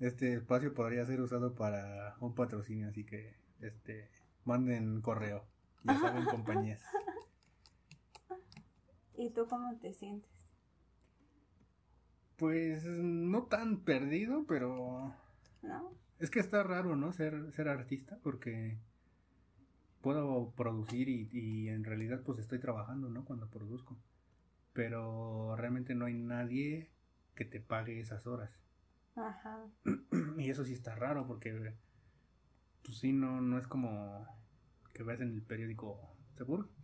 Este 0.00 0.34
espacio 0.34 0.74
podría 0.74 1.04
ser 1.06 1.20
usado 1.20 1.54
para 1.54 2.16
un 2.20 2.34
patrocinio, 2.34 2.88
así 2.88 3.04
que 3.04 3.36
este 3.60 4.10
manden 4.44 5.00
correo. 5.02 5.44
Ya 5.84 5.98
saben 5.98 6.24
compañías. 6.24 6.82
¿Y 9.14 9.30
tú 9.30 9.46
cómo 9.48 9.76
te 9.78 9.92
sientes? 9.92 10.37
Pues 12.38 12.84
no 12.84 13.42
tan 13.44 13.80
perdido, 13.80 14.44
pero 14.46 15.12
¿No? 15.62 15.92
es 16.20 16.30
que 16.30 16.38
está 16.38 16.62
raro, 16.62 16.94
¿no? 16.94 17.12
Ser, 17.12 17.52
ser 17.52 17.68
artista, 17.68 18.18
porque 18.22 18.78
puedo 20.00 20.52
producir 20.52 21.08
y, 21.08 21.28
y 21.32 21.68
en 21.68 21.82
realidad 21.82 22.22
pues 22.24 22.38
estoy 22.38 22.60
trabajando, 22.60 23.08
¿no? 23.08 23.24
Cuando 23.24 23.50
produzco. 23.50 23.96
Pero 24.72 25.56
realmente 25.56 25.96
no 25.96 26.06
hay 26.06 26.14
nadie 26.14 26.90
que 27.34 27.44
te 27.44 27.60
pague 27.60 27.98
esas 27.98 28.26
horas. 28.26 28.50
Ajá. 29.16 29.64
Y 30.38 30.50
eso 30.50 30.64
sí 30.64 30.72
está 30.72 30.94
raro 30.94 31.26
porque, 31.26 31.74
pues 32.84 32.98
sí, 32.98 33.12
no, 33.12 33.40
no 33.40 33.58
es 33.58 33.66
como 33.66 34.26
que 34.94 35.02
ves 35.02 35.20
en 35.20 35.32
el 35.32 35.42
periódico, 35.42 36.16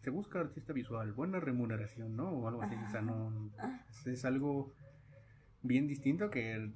se, 0.03 0.11
busca 0.11 0.41
artista 0.41 0.73
visual, 0.73 1.13
buena 1.13 1.39
remuneración, 1.39 2.17
¿no? 2.17 2.31
O 2.31 2.49
algo 2.49 2.63
así, 2.63 2.75
o 2.75 2.91
sea, 2.91 3.03
no, 3.03 3.53
es, 3.89 4.07
es 4.09 4.25
algo 4.25 4.75
bien 5.64 5.88
distinto 5.88 6.30
que 6.30 6.71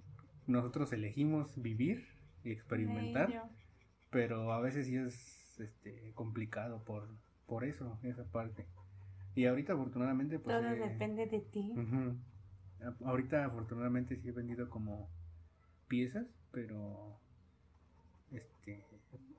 nosotros 0.49 0.93
elegimos 0.93 1.61
vivir 1.63 2.05
y 2.43 2.51
experimentar, 2.51 3.51
pero 4.11 4.53
a 4.53 4.61
veces 4.61 4.87
sí 4.87 4.97
es 4.97 5.61
este, 5.61 6.13
complicado 6.15 6.83
por, 6.85 7.09
por 7.47 7.65
eso, 7.65 7.99
esa 8.03 8.25
parte. 8.25 8.67
Y 9.37 9.45
ahorita 9.45 9.75
afortunadamente, 9.75 10.41
pues... 10.41 10.57
Todo 10.57 10.71
eh, 10.73 10.77
depende 10.77 11.27
de 11.27 11.41
ti. 11.41 11.73
Ujú. 11.77 12.17
A- 12.83 13.09
Ahorita 13.09 13.45
afortunadamente 13.45 14.17
sí 14.17 14.29
he 14.29 14.33
vendido 14.33 14.69
como 14.71 15.09
piezas, 15.87 16.27
pero 16.51 17.21
este 18.33 18.85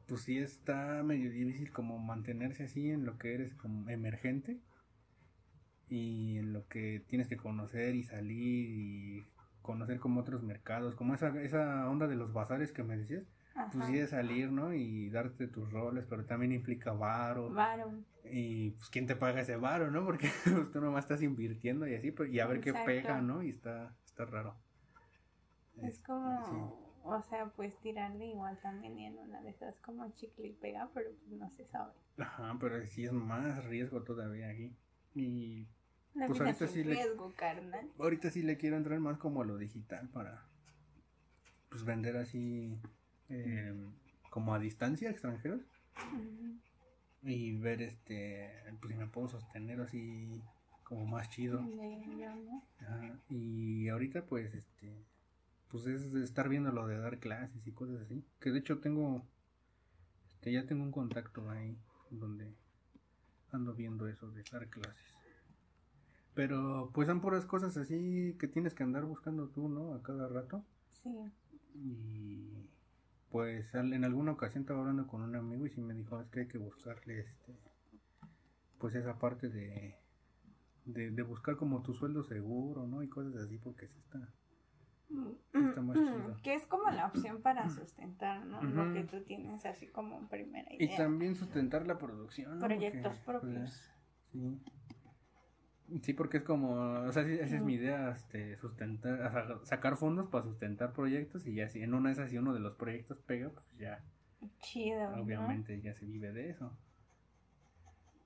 pues 0.07 0.21
sí 0.21 0.39
está 0.39 1.03
medio 1.03 1.29
difícil 1.29 1.71
como 1.71 1.99
mantenerse 1.99 2.63
así 2.63 2.89
en 2.89 3.05
lo 3.05 3.17
que 3.19 3.35
eres 3.35 3.53
como 3.53 3.87
emergente 3.89 4.59
y 5.89 6.37
en 6.37 6.53
lo 6.53 6.67
que 6.67 7.03
tienes 7.07 7.27
que 7.27 7.37
conocer 7.37 7.95
y 7.95 8.03
salir 8.03 8.69
y 8.71 9.25
conocer 9.61 9.99
como 9.99 10.21
otros 10.21 10.43
mercados, 10.43 10.95
como 10.95 11.13
esa, 11.13 11.29
esa 11.41 11.89
onda 11.89 12.07
de 12.07 12.15
los 12.15 12.33
bazares 12.33 12.71
que 12.71 12.83
me 12.83 12.97
decías, 12.97 13.23
pues 13.71 13.83
Ajá. 13.83 13.87
sí 13.87 13.93
de 13.97 14.07
salir, 14.07 14.51
¿no? 14.51 14.73
Y 14.73 15.09
darte 15.09 15.47
tus 15.47 15.71
roles, 15.71 16.05
pero 16.09 16.25
también 16.25 16.51
implica 16.51 16.93
varo. 16.93 17.49
Varo. 17.49 17.91
Y 18.23 18.71
pues 18.71 18.89
quién 18.89 19.07
te 19.07 19.15
paga 19.15 19.41
ese 19.41 19.55
varo, 19.57 19.91
¿no? 19.91 20.05
Porque 20.05 20.29
pues, 20.43 20.71
tú 20.71 20.81
nomás 20.81 21.05
estás 21.05 21.21
invirtiendo 21.21 21.87
y 21.87 21.95
así, 21.95 22.11
pues, 22.11 22.31
y 22.31 22.39
a 22.39 22.47
ver 22.47 22.57
Exacto. 22.57 22.63
qué 22.63 22.73
pega, 22.73 23.21
¿no? 23.21 23.43
Y 23.43 23.49
está, 23.49 23.95
está 24.05 24.25
raro. 24.25 24.55
Es 25.81 25.95
Este, 25.95 26.03
como, 26.03 26.95
o 27.03 27.21
sea, 27.23 27.47
pues 27.55 27.79
tirarle 27.79 28.27
igual 28.27 28.59
también 28.61 28.97
y 28.99 29.05
en 29.07 29.17
una 29.17 29.41
de 29.41 29.49
esas 29.49 29.79
como 29.79 30.09
chicle 30.13 30.47
y 30.47 30.53
pega, 30.53 30.89
pero 30.93 31.11
pues 31.15 31.31
no 31.31 31.49
se 31.49 31.65
sabe. 31.65 31.93
sí. 32.15 32.21
Ajá, 32.21 32.57
pero 32.59 32.85
sí 32.85 33.05
es 33.05 33.11
más 33.13 33.63
riesgo 33.65 34.03
todavía 34.03 34.49
aquí. 34.49 34.75
Y 35.15 35.67
Pues 36.13 36.39
ahorita 36.41 36.67
sí 36.67 36.83
le- 36.83 36.95
riesgo, 36.95 37.33
carnal. 37.35 37.89
ahorita 37.97 38.29
sí 38.31 38.41
le 38.41 38.57
quiero 38.57 38.75
entrar 38.77 38.99
más 38.99 39.17
como 39.17 39.41
a 39.41 39.45
lo 39.45 39.57
digital 39.57 40.09
para 40.09 40.43
pues 41.69 41.83
vender 41.85 42.17
así 42.17 42.77
eh, 43.29 43.73
como 44.29 44.53
a 44.53 44.59
distancia 44.59 45.07
a 45.09 45.11
extranjeros 45.11 45.61
y 47.21 47.55
ver 47.57 47.81
este 47.81 48.51
pues 48.81 48.93
si 48.93 48.97
me 48.99 49.07
puedo 49.07 49.27
sostener 49.29 49.79
así 49.81 50.41
como 50.83 51.05
más 51.05 51.29
chido. 51.29 51.61
Y 53.29 53.87
ahorita 53.89 54.25
pues 54.25 54.53
este 54.53 54.91
pues 55.69 55.85
es 55.85 56.13
estar 56.15 56.49
viendo 56.49 56.71
lo 56.71 56.87
de 56.87 56.97
dar 56.97 57.19
clases 57.19 57.65
y 57.67 57.71
cosas 57.71 58.01
así. 58.01 58.23
Que 58.39 58.51
de 58.51 58.59
hecho 58.59 58.79
tengo 58.79 59.23
este 60.29 60.51
ya 60.51 60.65
tengo 60.65 60.83
un 60.83 60.91
contacto 60.91 61.49
ahí 61.51 61.77
donde 62.09 62.51
ando 63.51 63.73
viendo 63.75 64.07
eso 64.07 64.31
de 64.31 64.43
dar 64.51 64.67
clases. 64.69 65.13
Pero 66.36 66.89
pues 66.93 67.07
son 67.07 67.21
puras 67.21 67.45
cosas 67.45 67.75
así 67.77 68.36
que 68.39 68.48
tienes 68.48 68.74
que 68.74 68.83
andar 68.83 69.05
buscando 69.05 69.48
tú, 69.50 69.67
¿no? 69.67 69.93
A 69.93 70.01
cada 70.03 70.27
rato. 70.27 70.63
Sí. 70.91 71.09
Y 71.75 72.67
pues 73.29 73.74
en 73.75 74.03
alguna 74.03 74.31
ocasión 74.31 74.63
estaba 74.63 74.79
hablando 74.79 75.07
con 75.07 75.21
un 75.21 75.36
amigo 75.36 75.65
y 75.65 75.69
sí 75.69 75.81
me 75.81 75.93
dijo, 75.93 76.19
es 76.19 76.29
que 76.29 76.41
hay 76.41 76.48
que 76.48 76.57
buscarle 76.57 77.19
este 77.19 77.53
pues 78.79 78.95
esa 78.95 79.19
parte 79.19 79.50
de, 79.50 79.98
de, 80.86 81.12
de 81.12 81.21
buscar 81.24 81.57
como 81.57 81.81
tu 81.81 81.93
sueldo 81.93 82.24
seguro, 82.24 82.88
¿no? 82.88 83.03
Y 83.03 83.09
cosas 83.09 83.36
así 83.36 83.57
porque 83.57 83.88
sí 83.88 83.98
está. 84.00 84.29
Está 85.53 85.81
más 85.81 85.98
chido. 85.98 86.38
Que 86.43 86.53
es 86.53 86.65
como 86.65 86.89
la 86.91 87.07
opción 87.07 87.41
para 87.41 87.69
sustentar, 87.69 88.45
¿no? 88.45 88.62
Lo 88.63 88.93
que 88.93 89.03
tú 89.03 89.21
tienes 89.24 89.65
así 89.65 89.88
como 89.88 90.29
primera 90.29 90.71
Y 90.74 90.86
idea. 90.86 90.98
también 90.98 91.36
sustentar 91.36 91.86
la 91.88 91.98
producción, 91.98 92.57
¿no? 92.59 92.65
Proyectos 92.65 93.17
Porque, 93.25 93.39
propios. 93.48 93.69
pues, 93.69 93.91
sí. 94.31 94.62
Sí, 96.03 96.13
porque 96.13 96.38
es 96.38 96.43
como, 96.43 96.74
o 96.74 97.12
sea, 97.12 97.24
esa 97.24 97.55
es 97.55 97.62
mi 97.62 97.74
idea, 97.74 98.12
este, 98.12 98.55
sustentar, 98.58 99.60
sacar 99.63 99.96
fondos 99.98 100.29
para 100.29 100.43
sustentar 100.43 100.93
proyectos 100.93 101.48
y 101.48 101.55
ya 101.55 101.67
si 101.67 101.81
en 101.81 101.93
una 101.93 102.10
de 102.10 102.13
esas 102.13 102.29
si 102.29 102.38
uno 102.38 102.53
de 102.53 102.60
los 102.60 102.75
proyectos 102.75 103.17
pega, 103.25 103.50
pues 103.50 103.65
ya 103.77 104.00
Chido. 104.60 105.15
¿no? 105.15 105.24
obviamente 105.24 105.81
ya 105.81 105.93
se 105.96 106.05
vive 106.05 106.31
de 106.31 106.50
eso. 106.51 106.72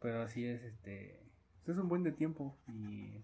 Pero 0.02 0.24
así 0.24 0.46
es, 0.46 0.62
este, 0.64 1.20
pues 1.64 1.78
es 1.78 1.82
un 1.84 1.90
buen 1.90 2.04
de 2.04 2.12
tiempo 2.12 2.58
y 2.68 3.24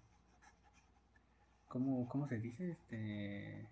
¿cómo, 1.68 2.08
cómo 2.08 2.26
se 2.26 2.38
dice? 2.38 2.70
Este, 2.70 3.66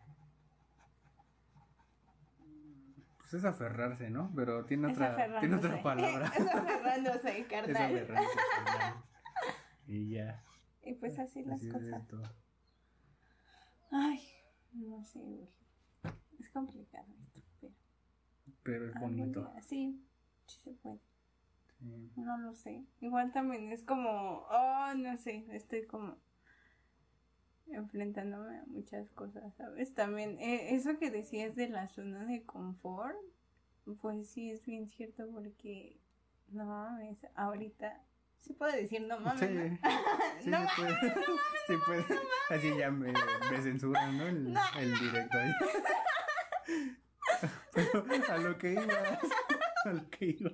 pues 3.18 3.34
es 3.34 3.44
aferrarse, 3.44 4.10
¿no? 4.10 4.30
Pero 4.36 4.64
tiene 4.66 4.88
Es 4.90 4.96
otra, 4.98 5.40
tiene 5.40 5.56
otra 5.56 5.74
aferrándose. 5.74 5.78
palabra. 5.82 6.26
es 6.36 6.54
aferrándose, 6.54 7.38
es 7.40 7.46
carnal. 7.46 7.76
aferrarse. 7.76 8.38
carnal. 8.64 8.94
Y 9.90 10.10
ya. 10.10 10.42
Y 10.88 10.94
pues 10.94 11.18
así 11.18 11.42
las 11.42 11.56
así 11.56 11.66
es 11.66 11.72
cosas. 11.74 12.00
esto. 12.00 12.22
Ay, 13.90 14.20
no 14.72 15.04
sé, 15.04 15.20
güey. 15.20 15.48
Es 16.38 16.48
complicado 16.48 17.06
esto, 17.20 17.42
pero. 17.60 17.74
Pero 18.62 18.88
es 18.88 18.94
bonito. 18.98 19.52
Sí, 19.60 20.02
sí 20.46 20.58
se 20.60 20.70
puede. 20.72 20.98
Sí. 21.78 22.12
No 22.16 22.38
lo 22.38 22.54
sé. 22.54 22.86
Igual 23.00 23.32
también 23.32 23.70
es 23.70 23.82
como, 23.82 24.46
oh, 24.50 24.94
no 24.96 25.18
sé, 25.18 25.46
estoy 25.52 25.86
como 25.86 26.16
enfrentándome 27.66 28.56
a 28.56 28.64
muchas 28.64 29.10
cosas, 29.10 29.54
¿sabes? 29.56 29.92
También 29.92 30.38
eh, 30.38 30.74
eso 30.74 30.98
que 30.98 31.10
decías 31.10 31.54
de 31.54 31.68
la 31.68 31.88
zona 31.88 32.24
de 32.24 32.44
confort, 32.44 33.18
pues 34.00 34.30
sí 34.30 34.50
es 34.50 34.64
bien 34.64 34.88
cierto 34.88 35.28
porque 35.30 36.00
no 36.48 36.64
mames, 36.64 37.18
ahorita 37.34 38.02
se 38.40 38.54
puede 38.54 38.82
decir 38.82 39.02
no 39.02 39.20
mames. 39.20 39.40
Sí, 39.40 39.48
¿no? 39.48 39.78
sí, 40.40 40.50
No 40.50 40.58
puede. 40.76 40.96
Sí 41.66 41.74
puede. 41.84 42.04
Así 42.50 42.76
ya 42.78 42.90
me, 42.90 43.12
me 43.12 43.62
censuran, 43.62 44.16
¿no? 44.16 44.26
El, 44.26 44.56
el 44.78 44.98
directo 44.98 45.38
ahí. 45.38 45.52
Pero 47.72 48.04
a 48.28 48.38
lo 48.38 48.58
que 48.58 48.72
iba. 48.72 49.20
A 49.84 49.92
lo 49.92 50.10
que 50.10 50.36
iba. 50.38 50.50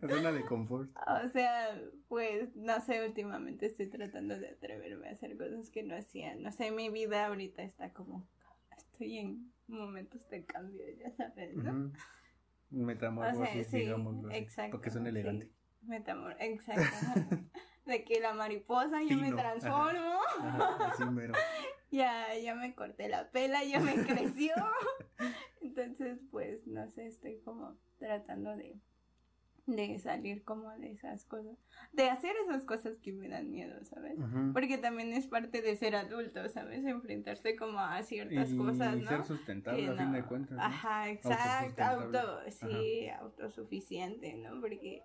La 0.00 0.08
zona 0.08 0.32
de 0.32 0.44
confort. 0.44 0.90
O 1.24 1.28
sea, 1.28 1.80
pues 2.08 2.54
no 2.56 2.80
sé, 2.80 3.04
últimamente 3.06 3.66
estoy 3.66 3.88
tratando 3.88 4.38
de 4.38 4.50
atreverme 4.50 5.08
a 5.08 5.12
hacer 5.12 5.36
cosas 5.36 5.70
que 5.70 5.82
no 5.82 5.96
hacía. 5.96 6.34
No 6.36 6.52
sé, 6.52 6.70
mi 6.70 6.88
vida 6.90 7.26
ahorita 7.26 7.62
está 7.62 7.92
como 7.92 8.28
estoy 8.76 9.18
en 9.18 9.52
momentos 9.68 10.28
de 10.30 10.44
cambio, 10.44 10.84
ya 10.98 11.10
sabes, 11.12 11.54
¿no? 11.56 11.70
Ujú. 11.70 11.92
Metamorfosis, 12.70 13.66
sí, 13.68 13.78
digámoslo 13.78 14.28
así, 14.28 14.38
exacto, 14.38 14.72
Porque 14.72 14.90
son 14.90 15.02
sí. 15.04 15.08
elegantes. 15.10 15.50
Metamor, 15.86 16.36
exacto. 16.40 16.82
de 17.86 18.04
que 18.04 18.20
la 18.20 18.34
mariposa 18.34 19.02
yo 19.02 19.16
me 19.16 19.32
transformo. 19.32 20.20
Ajá, 20.40 20.90
así 20.92 21.04
mero. 21.04 21.34
Ya, 21.88 22.36
ya 22.36 22.56
me 22.56 22.74
corté 22.74 23.08
la 23.08 23.30
pela, 23.30 23.62
ya 23.62 23.78
me 23.78 23.94
creció. 24.06 24.52
Entonces, 25.62 26.18
pues, 26.32 26.66
no 26.66 26.90
sé, 26.90 27.06
estoy 27.06 27.38
como 27.44 27.76
tratando 27.98 28.56
de, 28.56 28.76
de 29.66 29.98
salir 30.00 30.42
como 30.42 30.76
de 30.78 30.90
esas 30.90 31.24
cosas. 31.24 31.56
De 31.92 32.10
hacer 32.10 32.34
esas 32.44 32.64
cosas 32.64 32.98
que 32.98 33.12
me 33.12 33.28
dan 33.28 33.52
miedo, 33.52 33.82
¿sabes? 33.84 34.18
Porque 34.52 34.78
también 34.78 35.12
es 35.12 35.28
parte 35.28 35.62
de 35.62 35.76
ser 35.76 35.94
adulto, 35.94 36.48
¿sabes? 36.48 36.84
Enfrentarse 36.84 37.54
como 37.54 37.78
a 37.78 38.02
ciertas 38.02 38.50
y 38.50 38.56
cosas, 38.56 38.96
¿no? 38.98 39.08
ser 39.08 39.24
sustentable 39.24 39.84
Que 39.84 39.88
a 39.88 39.96
fin 39.96 40.12
de 40.12 40.24
cuentas. 40.24 40.56
¿no? 40.56 40.62
Ajá, 40.62 41.08
exacto, 41.08 41.84
auto, 41.84 42.40
sí, 42.50 43.08
autosuficiente, 43.10 44.34
¿no? 44.34 44.60
Porque, 44.60 45.02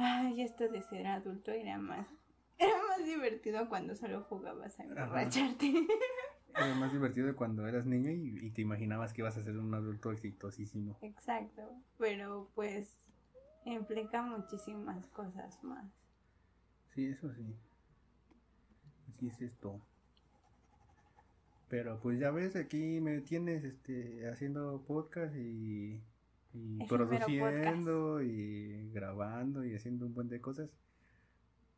ay, 0.00 0.42
esto 0.42 0.68
de 0.68 0.82
ser 0.82 1.06
adulto 1.06 1.50
era 1.50 1.78
más, 1.78 2.06
era 2.58 2.74
más 2.88 3.04
divertido 3.04 3.68
cuando 3.68 3.94
solo 3.94 4.24
jugabas 4.24 4.78
a 4.78 4.84
emborracharte. 4.84 5.72
Era 6.52 6.74
más 6.74 6.92
divertido 6.92 7.36
cuando 7.36 7.64
eras 7.68 7.86
niño 7.86 8.10
y, 8.10 8.44
y 8.44 8.50
te 8.50 8.60
imaginabas 8.60 9.12
que 9.12 9.20
ibas 9.20 9.36
a 9.36 9.42
ser 9.44 9.56
un 9.56 9.72
adulto 9.72 10.10
exitosísimo. 10.10 10.98
Exacto, 11.00 11.62
pero 11.96 12.50
pues 12.56 13.06
implica 13.64 14.20
muchísimas 14.20 15.06
cosas 15.06 15.62
más. 15.62 15.86
Sí, 16.92 17.06
eso 17.06 17.32
sí. 17.32 17.56
Así 19.08 19.28
es 19.28 19.40
esto. 19.40 19.80
Pero 21.68 22.00
pues 22.00 22.18
ya 22.18 22.32
ves, 22.32 22.56
aquí 22.56 23.00
me 23.00 23.20
tienes 23.20 23.62
este 23.62 24.28
haciendo 24.28 24.82
podcast 24.88 25.36
y, 25.36 26.00
y 26.52 26.84
produciendo 26.86 28.22
y 28.22 28.90
grabando 28.92 29.64
y 29.64 29.74
haciendo 29.74 30.06
un 30.06 30.14
buen 30.14 30.28
de 30.28 30.40
cosas. 30.40 30.70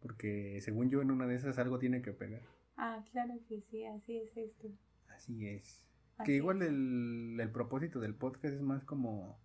Porque 0.00 0.60
según 0.60 0.90
yo 0.90 1.02
en 1.02 1.10
una 1.10 1.26
de 1.26 1.36
esas 1.36 1.58
algo 1.58 1.78
tiene 1.78 2.02
que 2.02 2.12
pegar. 2.12 2.42
Ah, 2.76 3.04
claro 3.12 3.34
que 3.48 3.60
sí, 3.60 3.84
así 3.84 4.18
es 4.18 4.36
esto. 4.36 4.68
Así 5.08 5.46
es. 5.46 5.86
Así 6.16 6.26
que 6.26 6.36
igual 6.36 6.62
es. 6.62 6.68
el, 6.68 7.38
el 7.40 7.50
propósito 7.50 8.00
del 8.00 8.14
podcast 8.14 8.54
es 8.54 8.62
más 8.62 8.84
como 8.84 9.38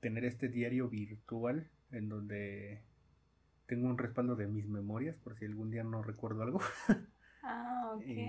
tener 0.00 0.24
este 0.24 0.48
diario 0.48 0.88
virtual 0.88 1.70
en 1.90 2.08
donde 2.08 2.82
tengo 3.66 3.88
un 3.88 3.98
respaldo 3.98 4.36
de 4.36 4.46
mis 4.46 4.66
memorias 4.66 5.16
por 5.16 5.38
si 5.38 5.44
algún 5.44 5.70
día 5.70 5.84
no 5.84 6.02
recuerdo 6.02 6.42
algo. 6.42 6.60
Ah, 7.42 7.92
ok. 7.96 8.02
Y, 8.06 8.20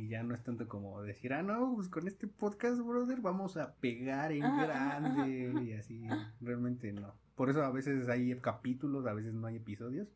y 0.00 0.08
ya 0.08 0.22
no 0.22 0.34
es 0.34 0.42
tanto 0.42 0.68
como 0.68 1.02
decir, 1.02 1.32
ah, 1.32 1.42
no, 1.42 1.74
pues 1.74 1.88
con 1.88 2.06
este 2.06 2.26
podcast, 2.26 2.78
brother, 2.80 3.20
vamos 3.20 3.56
a 3.56 3.74
pegar 3.76 4.32
en 4.32 4.40
grande 4.40 5.52
y 5.64 5.72
así. 5.72 6.06
Realmente 6.40 6.92
no. 6.92 7.14
Por 7.34 7.48
eso 7.50 7.62
a 7.64 7.70
veces 7.70 8.08
hay 8.08 8.38
capítulos, 8.40 9.06
a 9.06 9.14
veces 9.14 9.32
no 9.32 9.46
hay 9.46 9.56
episodios. 9.56 10.08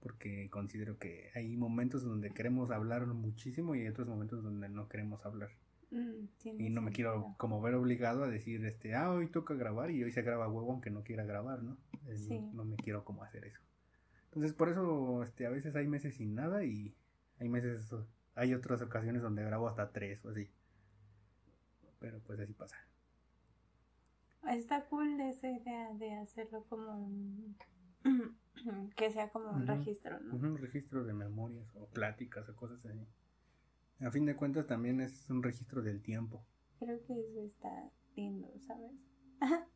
Porque 0.00 0.50
considero 0.50 0.98
que 0.98 1.30
hay 1.34 1.56
momentos 1.56 2.04
donde 2.04 2.30
queremos 2.30 2.70
hablar 2.70 3.06
muchísimo 3.06 3.74
y 3.74 3.80
hay 3.80 3.88
otros 3.88 4.06
momentos 4.06 4.42
donde 4.42 4.68
no 4.68 4.86
queremos 4.88 5.24
hablar. 5.24 5.48
Mm, 5.90 6.26
Y 6.58 6.68
no 6.70 6.82
me 6.82 6.90
quiero 6.90 7.34
como 7.38 7.62
ver 7.62 7.74
obligado 7.74 8.24
a 8.24 8.28
decir, 8.28 8.62
este, 8.66 8.94
ah, 8.94 9.10
hoy 9.12 9.28
toca 9.28 9.54
grabar 9.54 9.90
y 9.90 10.02
hoy 10.04 10.12
se 10.12 10.20
graba 10.22 10.48
huevo 10.48 10.72
aunque 10.72 10.90
no 10.90 11.04
quiera 11.04 11.24
grabar, 11.24 11.62
¿no? 11.62 11.78
Sí. 12.16 12.38
no, 12.38 12.52
no 12.52 12.64
me 12.66 12.76
quiero 12.76 13.04
como 13.04 13.22
hacer 13.22 13.46
eso. 13.46 13.60
Entonces, 14.26 14.52
por 14.52 14.68
eso, 14.68 15.22
este, 15.22 15.46
a 15.46 15.50
veces 15.50 15.74
hay 15.76 15.86
meses 15.86 16.16
sin 16.16 16.34
nada 16.34 16.64
y 16.64 16.94
hay 17.44 17.50
meses, 17.50 17.94
hay 18.34 18.54
otras 18.54 18.80
ocasiones 18.80 19.20
donde 19.20 19.44
grabo 19.44 19.68
hasta 19.68 19.92
tres 19.92 20.24
o 20.24 20.30
así. 20.30 20.50
Pero 22.00 22.20
pues 22.20 22.40
así 22.40 22.54
pasa. 22.54 22.76
Está 24.48 24.84
cool 24.86 25.20
esa 25.20 25.50
idea 25.50 25.92
de 25.94 26.14
hacerlo 26.14 26.64
como 26.68 27.04
un- 27.04 27.56
que 28.96 29.10
sea 29.10 29.28
como 29.30 29.50
un 29.50 29.62
Ujú. 29.62 29.66
registro, 29.66 30.18
¿no? 30.20 30.34
Un 30.34 30.56
registro 30.58 31.04
de 31.04 31.12
memorias 31.12 31.66
o 31.76 31.86
pláticas 31.86 32.48
o 32.48 32.56
cosas 32.56 32.84
así. 32.86 33.06
A 34.00 34.10
fin 34.10 34.24
de 34.26 34.36
cuentas 34.36 34.66
también 34.66 35.00
es 35.00 35.28
un 35.30 35.42
registro 35.42 35.82
del 35.82 36.02
tiempo. 36.02 36.44
Creo 36.78 37.02
que 37.04 37.20
eso 37.20 37.40
está 37.42 37.90
lindo, 38.16 38.48
¿sabes? 38.60 38.92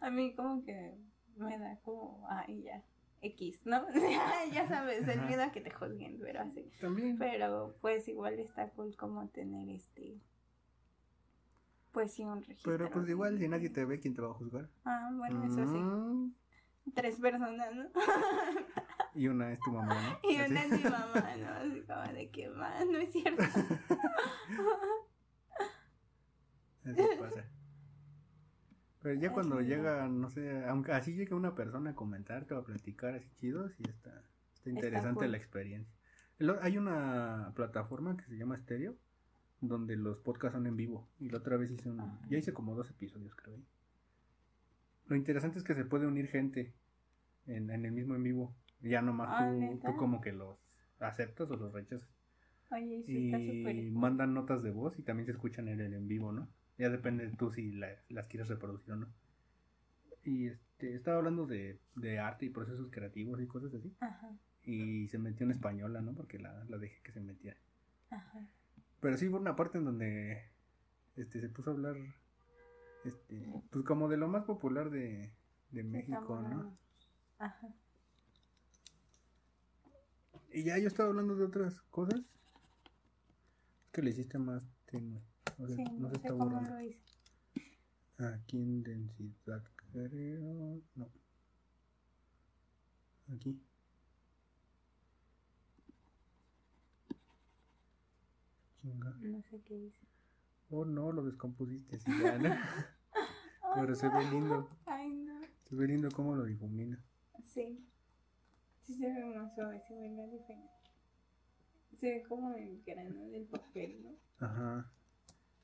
A 0.00 0.10
mí 0.10 0.34
como 0.34 0.62
que 0.64 0.96
me 1.36 1.58
da 1.58 1.76
como, 1.80 2.26
ay, 2.30 2.62
ya, 2.62 2.82
X, 3.20 3.60
¿no? 3.64 3.86
ya 4.52 4.68
sabes, 4.68 5.06
el 5.08 5.20
miedo 5.22 5.42
a 5.42 5.52
que 5.52 5.60
te 5.60 5.70
juzguen, 5.70 6.18
pero 6.20 6.40
así. 6.40 6.70
También. 6.80 7.18
Pero 7.18 7.76
pues 7.80 8.06
igual 8.08 8.38
está 8.38 8.68
cool 8.70 8.96
como 8.96 9.28
tener 9.28 9.68
este, 9.70 10.20
pues 11.92 12.12
sí, 12.12 12.24
un 12.24 12.42
registro. 12.42 12.72
Pero 12.72 12.90
pues 12.90 13.08
igual 13.08 13.38
si 13.38 13.48
nadie 13.48 13.70
te 13.70 13.84
ve, 13.84 13.98
¿quién 13.98 14.14
te 14.14 14.22
va 14.22 14.30
a 14.30 14.34
juzgar? 14.34 14.68
Ah, 14.84 15.10
bueno, 15.12 15.44
eso 15.44 15.66
sí. 15.66 15.78
Mm, 15.78 16.32
Tres 16.94 17.16
personas, 17.20 17.74
¿no? 17.74 17.90
Y 19.14 19.26
una 19.28 19.52
es 19.52 19.60
tu 19.60 19.72
mamá, 19.72 19.94
¿no? 20.00 20.18
Y 20.30 20.36
Así. 20.36 20.50
una 20.52 20.64
es 20.64 20.70
mi 20.70 20.82
mamá, 20.84 21.36
¿no? 21.38 21.48
Así 21.60 21.82
como 21.82 22.12
de 22.12 22.30
que 22.30 22.48
más, 22.50 22.86
no 22.86 22.98
es 22.98 23.12
cierto. 23.12 23.42
Así 26.84 27.02
pasa. 27.18 27.44
Pero 29.08 29.20
ya 29.22 29.32
cuando 29.32 29.62
llega, 29.62 30.06
no 30.06 30.28
sé, 30.28 30.66
aunque 30.66 30.92
así 30.92 31.14
llega 31.14 31.34
una 31.34 31.54
persona 31.54 31.90
a 31.92 31.94
comentarte 31.94 32.52
o 32.52 32.58
a 32.58 32.64
platicar 32.66 33.14
así 33.14 33.30
chido, 33.40 33.66
sí 33.70 33.82
está, 33.88 34.22
está 34.52 34.68
interesante 34.68 35.20
cool. 35.20 35.30
la 35.30 35.38
experiencia. 35.38 35.90
Hay 36.60 36.76
una 36.76 37.52
plataforma 37.56 38.18
que 38.18 38.24
se 38.26 38.36
llama 38.36 38.58
Stereo, 38.58 38.98
donde 39.62 39.96
los 39.96 40.18
podcasts 40.18 40.56
son 40.56 40.66
en 40.66 40.76
vivo. 40.76 41.08
Y 41.20 41.30
la 41.30 41.38
otra 41.38 41.56
vez 41.56 41.70
hice 41.70 41.88
un, 41.88 42.00
Ajá. 42.00 42.20
ya 42.28 42.36
hice 42.36 42.52
como 42.52 42.74
dos 42.74 42.90
episodios, 42.90 43.34
creo. 43.34 43.54
ahí. 43.54 43.64
Lo 45.06 45.16
interesante 45.16 45.56
es 45.56 45.64
que 45.64 45.74
se 45.74 45.86
puede 45.86 46.06
unir 46.06 46.26
gente 46.26 46.74
en, 47.46 47.70
en 47.70 47.86
el 47.86 47.92
mismo 47.92 48.14
en 48.14 48.22
vivo. 48.24 48.54
Ya 48.82 49.00
nomás 49.00 49.28
Ah, 49.32 49.50
tú, 49.86 49.96
como 49.96 50.20
que 50.20 50.32
los 50.32 50.58
aceptas 51.00 51.50
o 51.50 51.56
los 51.56 51.72
rechazas 51.72 52.10
Oye, 52.70 52.98
eso 52.98 53.18
está 53.18 53.38
súper 53.38 53.74
y 53.74 53.90
mandan 53.90 54.34
notas 54.34 54.62
de 54.62 54.70
voz 54.70 54.98
y 54.98 55.02
también 55.02 55.24
se 55.24 55.32
escuchan 55.32 55.68
en 55.68 55.80
el 55.80 55.94
en 55.94 56.06
vivo, 56.08 56.30
¿no? 56.30 56.46
Ya 56.78 56.88
depende 56.88 57.26
de 57.26 57.36
tú 57.36 57.50
si 57.50 57.72
la- 57.72 57.96
las 58.08 58.26
quieres 58.28 58.48
reproducir 58.48 58.92
o 58.92 58.96
no. 58.96 59.08
Y 60.24 60.46
este, 60.48 60.94
estaba 60.94 61.18
hablando 61.18 61.46
de, 61.46 61.78
de 61.96 62.18
arte 62.18 62.46
y 62.46 62.50
procesos 62.50 62.88
creativos 62.90 63.40
y 63.40 63.46
cosas 63.46 63.74
así. 63.74 63.92
Ajá, 64.00 64.30
Y 64.64 65.08
se 65.08 65.18
metió 65.18 65.44
en 65.44 65.52
española, 65.52 66.00
¿no? 66.00 66.14
Porque 66.14 66.38
la, 66.38 66.64
la 66.68 66.78
dejé 66.78 67.00
que 67.02 67.12
se 67.12 67.20
metiera. 67.20 67.56
ajá. 68.10 68.46
Pero 69.00 69.16
sí 69.16 69.28
hubo 69.28 69.38
una 69.38 69.56
parte 69.56 69.78
en 69.78 69.84
donde 69.84 70.42
este, 71.16 71.40
se 71.40 71.48
puso 71.48 71.70
a 71.70 71.72
hablar, 71.74 71.96
este, 73.04 73.46
pues 73.70 73.84
como 73.84 74.08
de 74.08 74.16
lo 74.16 74.28
más 74.28 74.44
popular 74.44 74.90
de, 74.90 75.32
de 75.70 75.84
México, 75.84 76.40
¿no? 76.42 76.76
Ajá. 77.38 77.68
Y 80.52 80.64
ya 80.64 80.78
yo 80.78 80.88
estaba 80.88 81.08
hablando 81.10 81.36
de 81.36 81.44
otras 81.44 81.80
cosas. 81.90 82.20
Que 83.92 84.02
le 84.02 84.10
hiciste 84.10 84.38
más 84.38 84.64
tenue. 84.86 85.20
O 85.58 85.66
sea, 85.66 85.76
Sí, 85.76 85.84
no 85.84 86.00
no 86.00 86.08
se 86.08 86.14
sé 86.14 86.16
está 86.16 86.28
cómo 86.30 86.44
borrando. 86.44 86.70
lo 86.70 86.80
hice. 86.82 87.00
Aquí 88.18 88.56
en 88.58 88.82
densidad, 88.82 89.62
creo. 89.92 90.80
No. 90.94 91.08
Aquí. 93.34 93.60
Chinga. 98.80 99.10
No 99.20 99.42
sé 99.42 99.60
qué 99.62 99.74
hice. 99.74 100.06
Oh 100.70 100.84
no, 100.84 101.12
lo 101.12 101.22
descompusiste. 101.24 101.98
Sí, 101.98 102.10
ya, 102.22 102.38
¿no? 102.38 102.50
Pero 103.74 103.94
se 103.94 104.08
ve 104.08 104.24
lindo. 104.30 104.68
Ay, 104.86 105.12
no. 105.12 105.40
Se 105.64 105.76
ve 105.76 105.86
lindo 105.88 106.08
cómo 106.10 106.34
lo 106.34 106.44
difumina. 106.44 107.02
Sí. 107.44 107.84
Sí 108.82 108.94
se 108.94 109.12
ve 109.12 109.34
más 109.36 109.54
suave, 109.54 109.80
se 109.86 109.94
ve 109.94 110.08
la 110.10 110.26
diferencia. 110.26 110.90
Se 111.98 112.10
ve 112.10 112.22
como 112.28 112.52
el 112.54 112.82
grano 112.84 113.26
del 113.28 113.44
papel, 113.46 114.02
¿no? 114.02 114.46
Ajá. 114.46 114.90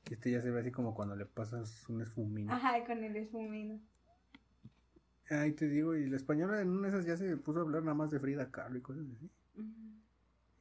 Y 0.09 0.13
este 0.13 0.31
ya 0.31 0.41
se 0.41 0.51
ve 0.51 0.59
así 0.61 0.71
como 0.71 0.93
cuando 0.93 1.15
le 1.15 1.25
pasas 1.25 1.87
un 1.89 2.01
esfumino. 2.01 2.53
Ajá, 2.53 2.85
con 2.85 3.03
el 3.03 3.15
esfumino. 3.15 3.79
Ay, 5.29 5.53
te 5.53 5.67
digo, 5.67 5.95
y 5.95 6.07
la 6.07 6.17
española 6.17 6.61
en 6.61 6.69
una 6.69 6.83
de 6.89 6.89
esas 6.89 7.05
ya 7.05 7.17
se 7.17 7.35
puso 7.37 7.59
a 7.59 7.61
hablar 7.63 7.81
nada 7.81 7.95
más 7.95 8.11
de 8.11 8.19
Frida 8.19 8.51
Kahlo 8.51 8.77
y 8.77 8.81
cosas 8.81 9.05
así. 9.15 9.29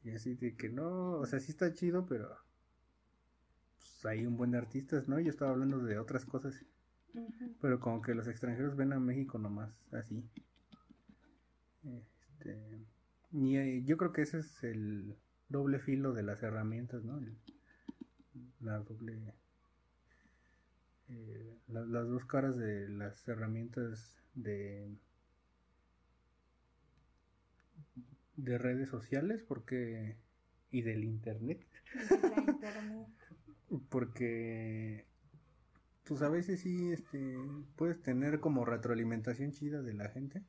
Y 0.04 0.11
así 0.11 0.35
de 0.35 0.57
que 0.57 0.70
no, 0.70 1.12
o 1.18 1.26
sea, 1.26 1.40
sí 1.40 1.50
está 1.50 1.72
chido, 1.74 2.07
pero 2.07 2.35
pues 3.76 4.07
hay 4.07 4.26
un 4.26 4.37
buen 4.37 4.50
de 4.52 4.59
artistas, 4.59 5.09
¿no? 5.09 5.20
Yo 5.20 5.30
estaba 5.30 5.50
hablando 5.50 5.78
de 5.78 5.98
otras 5.98 6.24
cosas, 6.24 6.64
pero 7.61 7.80
como 7.80 8.00
que 8.00 8.14
los 8.14 8.26
extranjeros 8.28 8.76
ven 8.76 8.92
a 8.94 9.00
México 9.00 9.38
nomás 9.38 9.70
así. 9.92 10.24
Este, 11.85 12.87
y 13.33 13.57
eh, 13.57 13.83
yo 13.85 13.96
creo 13.96 14.12
que 14.12 14.22
ese 14.22 14.38
es 14.38 14.62
el 14.64 15.16
doble 15.48 15.78
filo 15.78 16.12
de 16.12 16.22
las 16.22 16.42
herramientas, 16.42 17.04
¿no? 17.04 17.18
El- 17.18 17.37
la 18.64 18.79
doble... 18.81 19.35
eh, 21.09 21.57
la- 21.68 21.85
las 21.87 22.07
dos 22.09 22.24
caras 22.27 22.57
de 22.57 22.88
las 22.90 23.27
herramientas 23.29 24.20
de 24.35 24.88
de 28.37 28.59
redes 28.59 28.88
sociales 28.88 29.42
porque 29.46 30.16
y 30.70 30.83
del 30.83 31.05
internet 31.05 31.64
internet. 32.37 33.07
porque 33.90 35.05
pues 36.07 36.22
a 36.22 36.29
veces 36.29 36.61
sí 36.61 36.92
este 36.92 37.37
puedes 37.77 38.00
tener 38.03 38.40
como 38.40 38.64
retroalimentación 38.64 39.53
chida 39.53 39.83
de 39.83 39.94
la 39.94 40.09
gente 40.09 40.42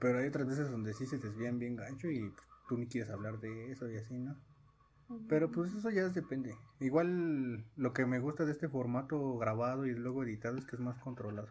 pero 0.00 0.18
hay 0.18 0.28
otras 0.28 0.46
veces 0.46 0.70
donde 0.70 0.94
sí 0.94 1.06
se 1.06 1.18
desvían 1.18 1.58
bien 1.58 1.76
gancho 1.76 2.10
y 2.10 2.30
pues, 2.30 2.48
tú 2.68 2.78
ni 2.78 2.86
quieres 2.86 3.10
hablar 3.10 3.38
de 3.38 3.70
eso 3.70 3.90
y 3.90 3.96
así 3.96 4.16
no 4.18 4.34
pero 5.28 5.50
pues 5.50 5.72
eso 5.74 5.90
ya 5.90 6.08
depende 6.08 6.54
igual 6.80 7.64
lo 7.76 7.92
que 7.92 8.06
me 8.06 8.18
gusta 8.18 8.44
de 8.44 8.52
este 8.52 8.68
formato 8.68 9.38
grabado 9.38 9.86
y 9.86 9.94
luego 9.94 10.22
editado 10.22 10.58
es 10.58 10.66
que 10.66 10.76
es 10.76 10.80
más 10.80 10.98
controlado 10.98 11.48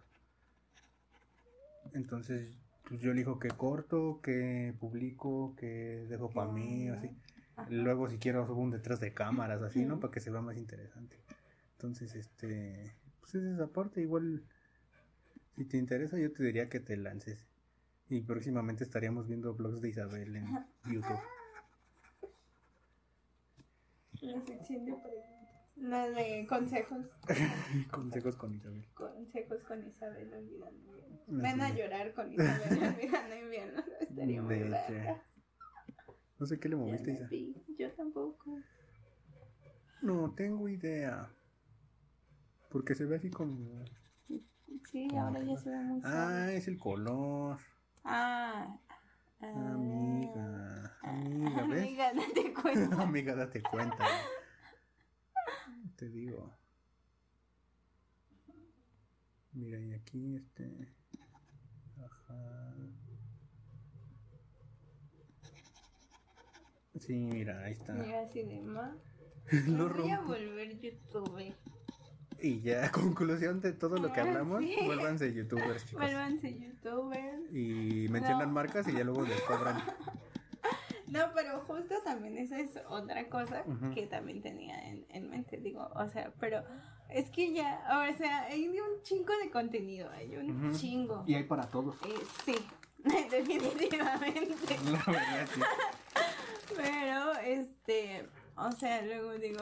entonces 1.93 2.53
pues 2.87 3.01
yo 3.01 3.11
elijo 3.11 3.39
qué 3.39 3.49
corto 3.49 4.19
qué 4.21 4.75
publico 4.79 5.55
qué 5.57 6.05
dejo 6.09 6.29
para 6.29 6.51
mí 6.51 6.87
así 6.89 7.09
Ajá. 7.57 7.67
Luego 7.71 8.07
si 8.07 8.19
quiero 8.19 8.45
subo 8.45 8.61
un 8.61 8.71
detrás 8.71 8.99
de 8.99 9.13
cámaras 9.13 9.61
así, 9.63 9.83
¿no? 9.83 9.99
Para 9.99 10.11
que 10.11 10.19
se 10.19 10.29
vea 10.29 10.41
más 10.41 10.57
interesante. 10.57 11.17
Entonces, 11.73 12.15
este, 12.15 12.95
pues 13.19 13.35
es 13.35 13.43
esa 13.43 13.67
parte. 13.67 14.01
Igual, 14.01 14.43
si 15.55 15.65
te 15.65 15.77
interesa, 15.77 16.19
yo 16.19 16.31
te 16.31 16.43
diría 16.43 16.69
que 16.69 16.79
te 16.79 16.95
lances. 16.95 17.47
Y 18.09 18.21
próximamente 18.21 18.83
estaríamos 18.83 19.27
viendo 19.27 19.55
vlogs 19.55 19.81
de 19.81 19.89
Isabel 19.89 20.35
en 20.35 20.45
YouTube. 20.85 21.19
La 24.21 24.41
sección 24.41 24.85
de 24.85 24.93
preguntas. 24.93 25.37
La 25.75 26.09
de 26.09 26.47
consejos. 26.47 27.05
Consejos 27.91 28.35
con 28.35 28.55
Isabel. 28.55 28.85
Consejos 28.95 29.63
con 29.63 29.87
Isabel 29.87 30.33
olvidando 30.33 30.93
bien. 30.93 31.19
Ven 31.27 31.61
a 31.61 31.69
llorar 31.69 32.13
con 32.13 32.33
Isabel 32.33 32.95
olvidando 32.95 33.49
bien. 33.49 33.73
Estaría 34.01 34.41
muy 34.41 34.59
verga. 34.59 35.23
No 36.39 36.45
sé 36.45 36.59
qué 36.59 36.69
le 36.69 36.75
moviste, 36.75 37.11
Isa. 37.11 37.29
Yo 37.77 37.91
tampoco. 37.93 38.59
No 40.01 40.33
tengo 40.35 40.67
idea. 40.67 41.29
Porque 42.69 42.95
se 42.95 43.05
ve 43.05 43.17
así 43.17 43.29
como... 43.29 43.85
Sí, 44.91 45.07
¿Cómo 45.09 45.21
ahora 45.21 45.43
ya 45.43 45.57
se 45.57 45.69
ve 45.69 45.77
muy 45.77 46.01
Ah, 46.03 46.51
es 46.51 46.67
el 46.67 46.77
color. 46.77 47.57
Ah. 48.03 48.79
Ah. 49.41 49.73
Amiga. 49.73 50.97
Amiga, 51.03 51.63
¿ves? 51.67 51.83
Amiga, 51.83 52.13
date 52.13 52.53
cuenta. 52.61 53.01
Amiga, 53.01 53.35
date 53.35 53.61
cuenta. 53.61 54.05
Te 55.95 56.09
digo. 56.09 56.57
Mira, 59.53 59.79
y 59.79 59.93
aquí 59.93 60.35
este. 60.35 60.93
Ajá. 61.97 62.75
Sí, 66.99 67.13
mira, 67.13 67.63
ahí 67.63 67.73
está. 67.73 67.93
Mira 67.93 68.21
así 68.21 68.43
de 68.43 68.61
Lo 69.67 69.89
voy 69.89 70.11
a 70.11 70.21
volver 70.21 70.79
youtuber. 70.79 71.55
Y 72.41 72.61
ya, 72.61 72.91
conclusión 72.91 73.61
de 73.61 73.73
todo 73.73 73.97
lo 73.97 74.11
que 74.13 74.19
Ah, 74.21 74.23
hablamos, 74.23 74.59
sí. 74.63 74.75
vuélvanse 74.85 75.33
youtubers, 75.33 75.85
chicos. 75.85 76.01
Vuélvanse 76.03 76.57
youtubers. 76.59 77.51
Y 77.53 78.07
mencionan 78.09 78.47
No. 78.49 78.53
marcas 78.53 78.87
y 78.87 78.93
ya 78.93 79.03
luego 79.03 79.23
les 79.23 79.41
cobran. 79.41 79.77
No, 81.07 81.21
pero 81.33 81.61
justo 81.61 81.95
también 82.03 82.37
esa 82.37 82.59
es 82.59 82.71
otra 82.89 83.29
cosa 83.29 83.63
que 83.95 84.07
también 84.07 84.41
tenía 84.41 84.77
en, 84.89 85.05
en 85.09 85.29
mente, 85.29 85.55
digo, 85.55 85.89
o 85.95 86.09
sea, 86.09 86.33
pero 86.37 86.61
es 87.09 87.29
que 87.29 87.53
ya, 87.53 87.79
o 88.11 88.17
sea, 88.17 88.41
hay 88.47 88.67
un 88.67 89.01
chingo 89.03 89.31
de 89.41 89.49
contenido, 89.49 90.09
hay 90.11 90.35
un 90.35 90.73
chingo. 90.75 91.23
Y 91.25 91.35
hay 91.35 91.43
para 91.45 91.65
todos. 91.67 91.95
Eh, 92.05 92.19
sí, 92.45 92.55
definitivamente. 93.31 94.77
La 94.91 95.03
verdad, 95.07 95.47
sí. 95.55 95.61
Pero, 96.75 97.33
este, 97.39 98.27
o 98.57 98.71
sea, 98.73 99.01
luego 99.03 99.31
digo, 99.35 99.61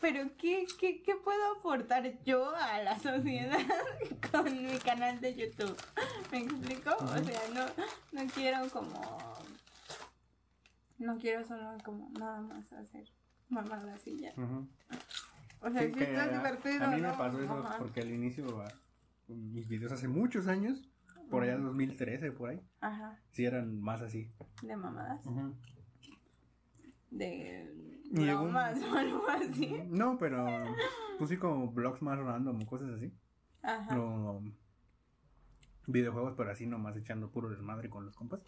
pero 0.00 0.30
¿qué, 0.38 0.66
qué, 0.78 1.02
qué 1.02 1.14
puedo 1.16 1.58
aportar 1.58 2.22
yo 2.24 2.54
a 2.56 2.82
la 2.82 2.98
sociedad 2.98 3.58
con 4.32 4.44
mi 4.66 4.78
canal 4.78 5.20
de 5.20 5.34
YouTube? 5.34 5.76
¿Me 6.32 6.38
explico? 6.38 6.90
O 6.98 7.18
sea, 7.18 7.40
no, 7.54 7.66
no 8.12 8.30
quiero 8.32 8.68
como, 8.70 9.00
no 10.98 11.18
quiero 11.18 11.44
solo 11.46 11.76
como 11.84 12.10
nada 12.18 12.40
más 12.40 12.72
hacer 12.72 13.08
mamadas 13.48 14.06
y 14.06 14.20
ya. 14.20 14.32
Ujú. 14.36 14.68
O 15.62 15.70
sea, 15.70 15.82
Sí, 15.82 15.92
sí, 15.94 16.02
está 16.04 16.28
divertido, 16.28 16.84
A 16.84 16.88
mí 16.88 16.96
me 17.00 17.08
¿no? 17.08 17.18
pasó 17.18 17.42
eso 17.42 17.58
Ajá. 17.58 17.78
porque 17.78 18.00
al 18.00 18.10
inicio, 18.10 18.60
a- 18.62 18.72
mis 19.28 19.68
videos 19.68 19.92
hace 19.92 20.08
muchos 20.08 20.46
años, 20.46 20.82
por 21.30 21.42
allá 21.44 21.56
2013, 21.58 22.32
por 22.32 22.50
ahí, 22.50 22.60
Ajá, 22.80 23.18
sí 23.32 23.44
eran 23.44 23.78
más 23.80 24.00
así. 24.02 24.32
de 24.62 24.76
mamadas, 24.76 25.20
de 27.10 27.99
Y 28.10 28.24
llegó 28.24 28.42
un- 28.42 28.52
bromas 28.52 28.78
o 28.82 28.94
algo 28.96 29.28
así. 29.28 29.82
No, 29.88 30.18
pero 30.18 30.64
sí 31.26 31.36
como 31.36 31.70
blogs 31.70 32.02
más 32.02 32.18
random 32.18 32.64
cosas 32.64 32.90
así. 32.90 33.12
Ajá. 33.62 34.00
O 34.00 34.42
videojuegos, 35.86 36.34
pero 36.36 36.50
así 36.50 36.66
nomás 36.66 36.96
echando 36.96 37.30
puro 37.30 37.48
desmadre 37.48 37.88
con 37.90 38.04
los 38.04 38.14
compas. 38.14 38.42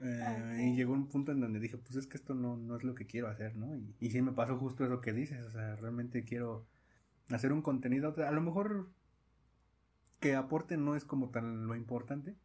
Eh. 0.00 0.58
Y 0.72 0.76
llegó 0.76 0.92
un 0.92 1.06
punto 1.08 1.32
en 1.32 1.40
donde 1.40 1.58
dije, 1.60 1.76
pues 1.78 1.96
es 1.96 2.06
que 2.06 2.16
esto 2.16 2.34
no, 2.34 2.56
no 2.56 2.76
es 2.76 2.84
lo 2.84 2.94
que 2.94 3.06
quiero 3.06 3.28
hacer, 3.28 3.56
¿no? 3.56 3.74
Y, 3.76 3.94
y 4.00 4.10
sí 4.10 4.22
me 4.22 4.32
pasó 4.32 4.56
justo 4.58 4.84
eso 4.84 5.00
que 5.00 5.12
dices, 5.12 5.44
o 5.44 5.50
sea, 5.50 5.76
realmente 5.76 6.24
quiero 6.24 6.66
hacer 7.30 7.52
un 7.52 7.62
contenido, 7.62 8.14
a 8.26 8.30
lo 8.30 8.40
mejor 8.40 8.88
que 10.20 10.34
aporte 10.34 10.76
no 10.76 10.96
es 10.96 11.04
como 11.04 11.30
tan 11.30 11.66
lo 11.66 11.74
importante, 11.74 12.36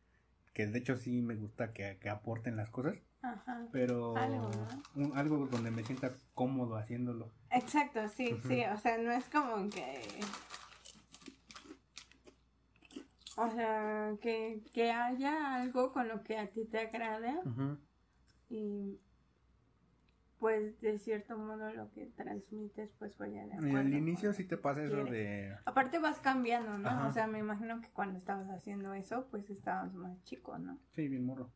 que 0.54 0.68
de 0.68 0.80
hecho 0.80 0.98
sí 0.98 1.22
me 1.22 1.36
gusta 1.36 1.74
que, 1.74 1.98
que 2.00 2.10
aporten 2.10 2.56
las 2.58 2.70
cosas, 2.70 2.96
Ajá. 3.22 3.66
pero 3.72 4.16
Algo, 4.18 4.50
¿no? 4.96 5.06
un- 5.06 5.18
algo 5.18 5.48
donde 5.48 5.72
me 5.72 5.84
sienta 5.84 6.12
cómodo 6.34 6.76
haciéndolo. 6.78 7.30
Exacto, 7.52 8.08
sí, 8.10 8.36
sí, 8.48 8.64
o 8.66 8.78
sea, 8.78 8.98
no 8.98 9.12
es 9.12 9.26
como 9.30 9.70
que... 9.70 10.02
O 13.38 13.50
sea, 13.50 14.14
que, 14.22 14.62
que 14.74 14.92
haya 14.92 15.56
algo 15.56 15.92
con 15.94 16.08
lo 16.08 16.22
que 16.24 16.38
a 16.38 16.48
ti 16.48 16.66
te 16.66 16.80
agrade 16.80 17.34
y 18.50 19.00
pues 20.42 20.82
de 20.82 20.98
cierto 20.98 21.38
modo 21.38 21.72
lo 21.72 21.92
que 21.92 22.08
transmites 22.18 22.90
pues 22.98 23.16
vaya 23.20 23.46
de 23.46 23.54
acuerdo. 23.54 23.78
al 23.78 23.94
inicio 23.94 24.30
con- 24.30 24.36
sí 24.36 24.44
te 24.44 24.58
pasa 24.58 24.84
eso 24.84 25.06
de... 25.06 25.56
Aparte 25.66 26.00
vas 26.00 26.20
cambiando, 26.20 26.80
¿no? 26.80 26.90
Ajá. 26.90 27.08
O 27.08 27.12
sea, 27.14 27.28
me 27.28 27.38
imagino 27.38 27.80
que 27.80 27.90
cuando 27.92 28.18
estabas 28.18 28.50
haciendo 28.50 28.92
eso 28.96 29.28
pues 29.30 29.52
estabas 29.52 29.94
más 29.94 30.22
chico, 30.24 30.58
¿no? 30.58 30.80
Sí, 30.96 31.08
bien 31.08 31.28
morro. 31.28 31.52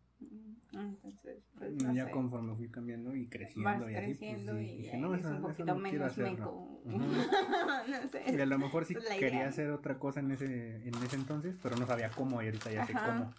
Entonces, 0.71 1.43
pues 1.57 1.73
no 1.73 1.93
ya 1.93 2.05
sé. 2.05 2.11
conforme 2.11 2.55
fui 2.55 2.69
cambiando 2.69 3.15
y 3.15 3.27
creciendo 3.27 3.69
vas 3.85 3.91
y 3.91 3.95
así, 3.95 4.05
pues, 4.05 4.17
creciendo 4.19 4.59
y 4.59 4.77
dije, 4.77 4.97
no, 4.97 5.15
eso, 5.15 5.29
un 5.29 5.33
eso 5.35 5.41
poquito 5.47 5.65
no 5.65 5.75
menos 5.77 6.17
meco. 6.17 6.81
No 6.85 8.07
sé. 8.09 8.23
Y 8.35 8.39
a 8.39 8.45
lo 8.45 8.59
mejor 8.59 8.85
sí 8.85 8.93
la 8.93 9.01
quería 9.17 9.39
idea. 9.39 9.47
hacer 9.47 9.71
otra 9.71 9.97
cosa 9.97 10.19
en 10.19 10.29
ese, 10.31 10.87
en 10.87 10.93
ese 11.03 11.15
entonces, 11.15 11.55
pero 11.61 11.75
no 11.75 11.87
sabía 11.87 12.11
cómo 12.11 12.39
y 12.41 12.45
ahorita 12.45 12.71
ya 12.71 12.85
sé 12.85 12.93
cómo. 12.93 13.33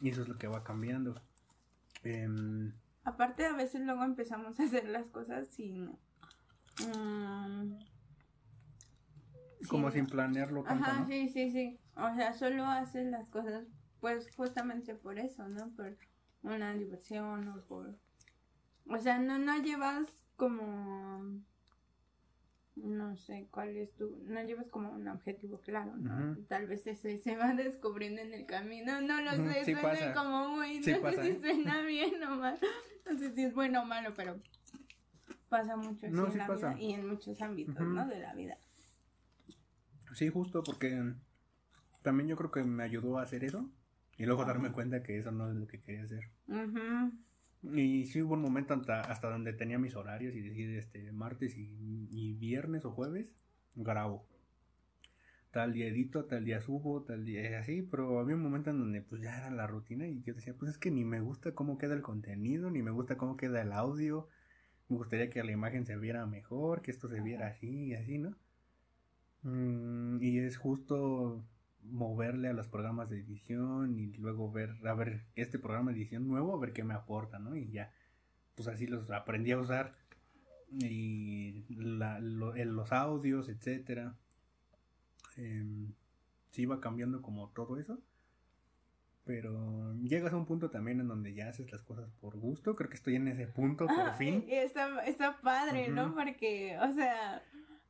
Y 0.00 0.08
eso 0.08 0.22
es 0.22 0.28
lo 0.28 0.38
que 0.38 0.48
va 0.48 0.64
cambiando. 0.64 1.14
Em, 2.02 2.72
Aparte, 3.08 3.46
a 3.46 3.54
veces 3.54 3.80
luego 3.80 4.04
empezamos 4.04 4.60
a 4.60 4.64
hacer 4.64 4.86
las 4.86 5.06
cosas 5.06 5.48
sin. 5.48 5.86
mm, 6.86 7.78
como 9.68 9.90
sin 9.90 10.06
planearlo 10.06 10.62
tanto, 10.62 10.84
Ajá, 10.84 11.00
¿no? 11.00 11.06
sí, 11.08 11.30
sí, 11.30 11.50
sí. 11.50 11.80
O 11.96 12.14
sea, 12.14 12.34
solo 12.34 12.66
haces 12.66 13.06
las 13.06 13.30
cosas, 13.30 13.64
pues 14.00 14.28
justamente 14.36 14.94
por 14.94 15.18
eso, 15.18 15.48
¿no? 15.48 15.70
Por 15.70 15.96
una 16.42 16.74
diversión 16.74 17.48
o 17.48 17.62
por. 17.62 17.96
O 18.90 18.98
sea, 18.98 19.18
no, 19.18 19.38
no 19.38 19.56
llevas 19.62 20.06
como. 20.36 21.40
No 22.76 23.16
sé 23.16 23.48
cuál 23.50 23.76
es 23.78 23.94
tu. 23.96 24.22
No 24.26 24.42
llevas 24.42 24.68
como 24.68 24.90
un 24.92 25.08
objetivo 25.08 25.60
claro, 25.62 25.96
¿no? 25.96 26.36
Tal 26.46 26.66
vez 26.66 26.86
ese 26.86 27.16
se 27.16 27.36
va 27.36 27.52
descubriendo 27.54 28.20
en 28.20 28.34
el 28.34 28.44
camino. 28.44 29.00
No 29.00 29.22
lo 29.22 29.30
sé, 29.32 29.64
sí 29.64 29.72
suena 29.72 29.80
pasa. 29.82 30.12
como 30.12 30.50
muy. 30.50 30.82
Sí 30.82 30.92
no 30.92 31.00
pasa, 31.00 31.22
sé 31.22 31.30
si 31.32 31.36
¿eh? 31.38 31.40
suena 31.40 31.80
bien 31.82 32.22
o 32.22 32.36
mal. 32.36 32.58
No 33.10 33.18
sé 33.18 33.34
si 33.34 33.42
es 33.44 33.54
bueno 33.54 33.82
o 33.82 33.84
malo, 33.84 34.12
pero 34.14 34.38
pasa 35.48 35.76
mucho 35.76 36.08
No, 36.10 36.26
en 36.30 36.38
la 36.38 36.46
pasa. 36.46 36.74
vida 36.74 36.80
y 36.82 36.92
en 36.92 37.08
muchos 37.08 37.40
ámbitos. 37.40 37.78
¿no? 37.80 38.06
De 38.06 38.20
la 38.20 38.34
vida. 38.34 38.58
Sí, 40.14 40.28
justo 40.28 40.62
porque 40.62 41.14
también 42.02 42.28
yo 42.28 42.36
creo 42.36 42.50
que 42.50 42.62
me 42.64 42.82
ayudó 42.82 43.18
a 43.18 43.22
hacer 43.22 43.44
eso 43.44 43.70
y 44.16 44.24
luego 44.26 44.44
darme 44.44 44.72
cuenta 44.72 45.02
que 45.02 45.18
eso 45.18 45.30
no 45.30 45.50
es 45.50 45.56
lo 45.56 45.66
que 45.66 45.80
quería 45.80 46.02
hacer. 46.04 46.30
Y 47.62 48.06
sí 48.06 48.22
hubo 48.22 48.34
un 48.34 48.42
momento 48.42 48.74
hasta, 48.74 49.00
hasta 49.00 49.30
donde 49.30 49.52
tenía 49.52 49.78
mis 49.78 49.96
horarios 49.96 50.34
y 50.34 50.40
decir, 50.40 50.70
este, 50.76 51.10
martes 51.12 51.56
y, 51.56 52.08
y 52.10 52.34
viernes 52.34 52.84
o 52.84 52.92
jueves, 52.92 53.34
grabo. 53.74 54.26
Tal 55.50 55.74
día 55.74 55.88
edito, 55.88 56.24
tal 56.24 56.44
día 56.46 56.60
subo, 56.62 57.02
tal 57.02 57.24
día 57.26 57.58
así, 57.58 57.82
pero 57.82 58.18
había 58.18 58.34
un 58.36 58.42
momento 58.42 58.70
en 58.70 58.78
donde 58.78 59.02
pues 59.02 59.20
ya 59.20 59.36
era 59.36 59.50
la 59.50 59.66
rutina 59.66 60.06
y 60.06 60.22
yo 60.22 60.32
decía, 60.32 60.54
pues 60.54 60.70
es 60.72 60.78
que 60.78 60.90
ni 60.90 61.04
me 61.04 61.20
gusta 61.20 61.54
cómo 61.54 61.76
queda 61.76 61.92
el 61.94 62.00
contenido, 62.02 62.70
ni 62.70 62.82
me 62.82 62.90
gusta 62.90 63.16
cómo 63.18 63.36
queda 63.36 63.60
el 63.62 63.72
audio, 63.72 64.26
me 64.88 64.96
gustaría 64.98 65.30
que 65.30 65.44
la 65.44 65.52
imagen 65.52 65.86
se 65.86 65.96
viera 65.96 66.26
mejor, 66.26 66.82
que 66.82 66.90
esto 66.92 67.08
se 67.08 67.20
viera 67.22 67.48
así 67.48 67.68
y 67.88 67.94
así, 67.94 68.18
¿no? 68.18 68.36
Mm, 69.42 70.22
y 70.22 70.38
es 70.38 70.56
justo 70.56 71.44
moverle 71.82 72.48
a 72.48 72.52
los 72.52 72.68
programas 72.68 73.08
de 73.10 73.20
edición 73.20 73.98
y 73.98 74.12
luego 74.14 74.50
ver, 74.50 74.76
a 74.86 74.94
ver, 74.94 75.24
este 75.36 75.58
programa 75.58 75.92
de 75.92 75.98
edición 75.98 76.26
nuevo, 76.28 76.54
a 76.56 76.60
ver 76.60 76.72
qué 76.72 76.84
me 76.84 76.94
aporta, 76.94 77.38
¿no? 77.38 77.56
Y 77.56 77.70
ya, 77.70 77.92
pues 78.56 78.68
así 78.68 78.86
los 78.86 79.10
aprendí 79.10 79.52
a 79.52 79.58
usar 79.60 79.92
y 80.72 81.64
la, 81.76 82.20
lo- 82.20 82.54
los 82.56 82.92
audios, 82.92 83.48
etcétera. 83.48 84.16
Em, 85.38 85.92
sí 86.50 86.62
iba 86.62 86.80
cambiando 86.80 87.22
como 87.22 87.48
todo 87.50 87.78
eso. 87.78 87.98
Pero 89.24 89.94
llegas 90.02 90.32
a 90.32 90.36
un 90.36 90.46
punto 90.46 90.70
también 90.70 91.00
en 91.00 91.08
donde 91.08 91.34
ya 91.34 91.48
haces 91.48 91.70
las 91.70 91.82
cosas 91.82 92.10
por 92.20 92.36
gusto. 92.38 92.74
Creo 92.74 92.88
que 92.88 92.96
estoy 92.96 93.16
en 93.16 93.28
ese 93.28 93.46
punto 93.46 93.86
por 93.86 94.08
Ah, 94.08 94.14
fin. 94.14 94.44
Está, 94.48 95.04
está 95.04 95.38
padre, 95.40 95.88
¿no? 95.90 96.06
Ujú. 96.06 96.14
Porque, 96.14 96.78
o 96.80 96.92
sea, 96.94 97.42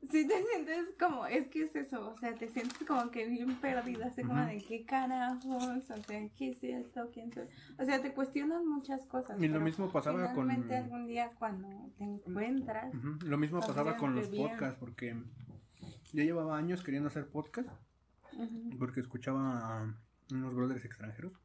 si 0.02 0.26
te 0.26 0.34
sientes 0.50 0.94
como, 0.98 1.26
es 1.26 1.46
que 1.46 1.62
es 1.62 1.76
eso, 1.76 2.10
o 2.10 2.18
sea, 2.18 2.34
te 2.34 2.48
sientes 2.48 2.78
como 2.88 3.12
que 3.12 3.26
bien 3.28 3.54
perdida, 3.60 4.06
así 4.06 4.22
como 4.22 4.40
Ujú. 4.40 4.48
de 4.50 4.58
qué 4.66 4.84
carajos, 4.84 5.44
o 5.64 5.80
sea, 5.80 6.28
qué 6.36 6.50
es 6.50 6.64
esto, 6.64 7.08
quién 7.14 7.32
soy. 7.32 7.46
O 7.78 7.84
sea, 7.84 8.02
te 8.02 8.12
cuestionas 8.12 8.64
muchas 8.64 9.04
cosas. 9.06 9.40
Y 9.40 9.46
lo 9.46 9.60
mismo 9.60 9.92
pasaba 9.92 10.32
con- 10.32 10.50
algún 10.50 11.06
día 11.06 11.30
cuando 11.38 11.68
te 11.98 12.04
encuentras, 12.04 12.92
Ujú, 12.94 13.26
Lo 13.26 13.38
mismo 13.38 13.60
pasaba 13.60 13.96
con 13.96 14.16
los 14.16 14.28
podcasts, 14.28 14.76
porque 14.80 15.14
yo 16.12 16.24
llevaba 16.24 16.56
años 16.56 16.82
queriendo 16.82 17.08
hacer 17.08 17.28
podcast, 17.28 17.68
porque 18.78 19.00
escuchaba 19.00 19.82
a 19.82 19.94
unos 20.30 20.54
brothers 20.54 20.84
extranjeros, 20.84 21.38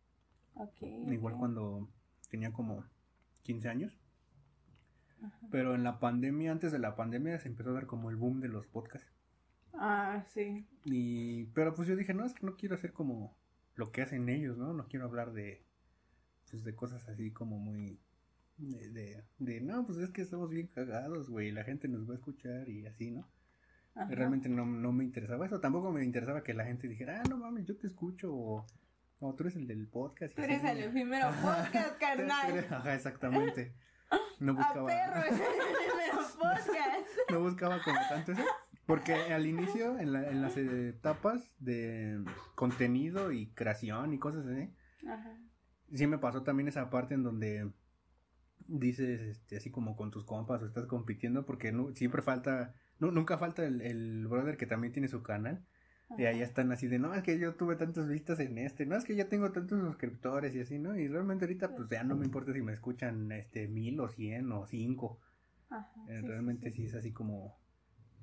ok, 0.55 0.81
igual 1.11 1.35
cuando 1.37 1.87
tenía 2.29 2.51
como 2.51 2.83
15 3.43 3.69
años. 3.69 3.97
Pero 5.51 5.73
en 5.73 5.83
la 5.83 5.99
pandemia, 5.99 6.51
antes 6.51 6.73
de 6.73 6.79
la 6.79 6.95
pandemia, 6.97 7.39
se 7.39 7.47
empezó 7.47 7.69
a 7.69 7.73
dar 7.73 7.85
como 7.85 8.09
el 8.09 8.17
boom 8.17 8.41
de 8.41 8.49
los 8.49 8.67
podcasts. 8.67 9.09
Ah, 9.73 10.25
sí. 10.27 10.67
Y, 10.83 11.45
pero 11.53 11.73
pues 11.73 11.87
yo 11.87 11.95
dije, 11.95 12.13
no, 12.13 12.25
es 12.25 12.33
que 12.33 12.45
no 12.45 12.55
quiero 12.55 12.75
hacer 12.75 12.91
como 12.91 13.37
lo 13.75 13.91
que 13.91 14.01
hacen 14.01 14.27
ellos, 14.27 14.57
¿no? 14.57 14.73
No 14.73 14.87
quiero 14.87 15.05
hablar 15.05 15.31
de, 15.31 15.65
pues 16.49 16.63
de 16.63 16.75
cosas 16.75 17.07
así 17.07 17.31
como 17.31 17.57
muy, 17.57 17.99
de, 18.57 18.89
de, 18.89 19.23
de, 19.39 19.61
no, 19.61 19.85
pues 19.85 19.97
es 19.97 20.11
que 20.11 20.21
estamos 20.21 20.49
bien 20.49 20.67
cagados, 20.67 21.29
güey, 21.29 21.51
la 21.51 21.63
gente 21.63 21.87
nos 21.87 22.07
va 22.07 22.13
a 22.13 22.17
escuchar 22.17 22.69
y 22.69 22.85
así, 22.85 23.11
¿no? 23.11 23.27
Ajá. 23.95 24.13
Realmente 24.13 24.49
no, 24.49 24.65
no 24.65 24.91
me 24.91 25.03
interesaba 25.03 25.45
eso, 25.45 25.59
tampoco 25.59 25.91
me 25.91 26.03
interesaba 26.03 26.43
que 26.43 26.53
la 26.53 26.65
gente 26.65 26.87
dijera, 26.87 27.21
ah, 27.21 27.27
no 27.29 27.37
mames, 27.37 27.65
yo 27.65 27.77
te 27.77 27.87
escucho, 27.87 28.33
o, 28.33 28.65
tú 29.35 29.43
eres 29.43 29.55
el 29.55 29.67
del 29.67 29.87
podcast. 29.87 30.33
y 30.33 30.35
Tú 30.35 30.41
así, 30.41 30.51
eres 30.51 30.93
¿no? 30.93 30.99
el 30.99 31.13
Ajá. 31.21 31.63
podcast, 31.63 31.97
carnal. 31.99 32.65
Ajá, 32.69 32.93
exactamente. 32.95 33.73
No 34.39 34.51
A 34.51 34.55
buscaba, 34.55 34.85
perro, 34.87 35.19
es 35.21 35.31
el 35.31 35.39
podcast. 36.39 37.31
no 37.31 37.39
buscaba 37.41 37.81
como 37.83 37.97
tanto 38.09 38.31
eso. 38.33 38.43
Porque 38.85 39.13
al 39.13 39.47
inicio, 39.47 39.97
en, 39.97 40.11
la- 40.11 40.29
en 40.29 40.41
las 40.41 40.57
etapas 40.57 41.55
de 41.59 42.21
contenido 42.55 43.31
y 43.31 43.47
creación 43.53 44.13
y 44.13 44.19
cosas 44.19 44.45
así, 44.45 44.69
Ajá. 45.07 45.37
sí 45.93 46.05
me 46.05 46.17
pasó 46.17 46.43
también 46.43 46.67
esa 46.67 46.89
parte 46.89 47.13
en 47.13 47.23
donde 47.23 47.71
dices, 48.67 49.21
este, 49.21 49.57
así 49.57 49.71
como 49.71 49.95
con 49.95 50.11
tus 50.11 50.25
compas 50.25 50.61
o 50.61 50.65
estás 50.65 50.85
compitiendo, 50.85 51.45
porque 51.45 51.71
nu- 51.71 51.93
siempre 51.95 52.21
falta, 52.21 52.73
nu- 52.99 53.11
nunca 53.11 53.37
falta 53.37 53.65
el, 53.65 53.81
el 53.81 54.27
brother 54.27 54.57
que 54.57 54.65
también 54.67 54.93
tiene 54.93 55.07
su 55.07 55.23
canal. 55.23 55.63
Y 56.15 56.25
ahí 56.25 56.41
están 56.41 56.71
así 56.71 56.87
de, 56.87 56.99
no, 56.99 57.13
es 57.15 57.23
que 57.23 57.39
yo 57.39 57.55
tuve 57.55 57.75
tantas 57.75 58.07
vistas 58.07 58.39
en 58.39 58.59
este, 58.59 58.85
no, 58.85 58.95
es 58.95 59.03
que 59.03 59.15
yo 59.15 59.27
tengo 59.27 59.51
tantos 59.51 59.79
suscriptores 59.81 60.53
y 60.55 60.59
así, 60.61 60.77
¿no? 60.77 60.95
Y 60.95 61.07
realmente 61.07 61.45
ahorita 61.45 61.75
pues 61.75 61.89
ya 61.89 62.03
no 62.03 62.15
me 62.15 62.25
importa 62.25 62.53
si 62.53 62.61
me 62.61 62.73
escuchan 62.73 63.31
este 63.31 63.67
mil 63.67 63.99
o 63.99 64.07
cien 64.09 64.51
o 64.51 64.67
cinco. 64.67 65.19
Ajá, 65.69 65.89
Eh, 66.07 66.21
sí, 66.21 66.27
sí, 66.27 66.27
realmente 66.27 66.71
sí, 66.71 66.75
sí. 66.77 66.85
es 66.85 66.95
así 66.95 67.11
como, 67.11 67.57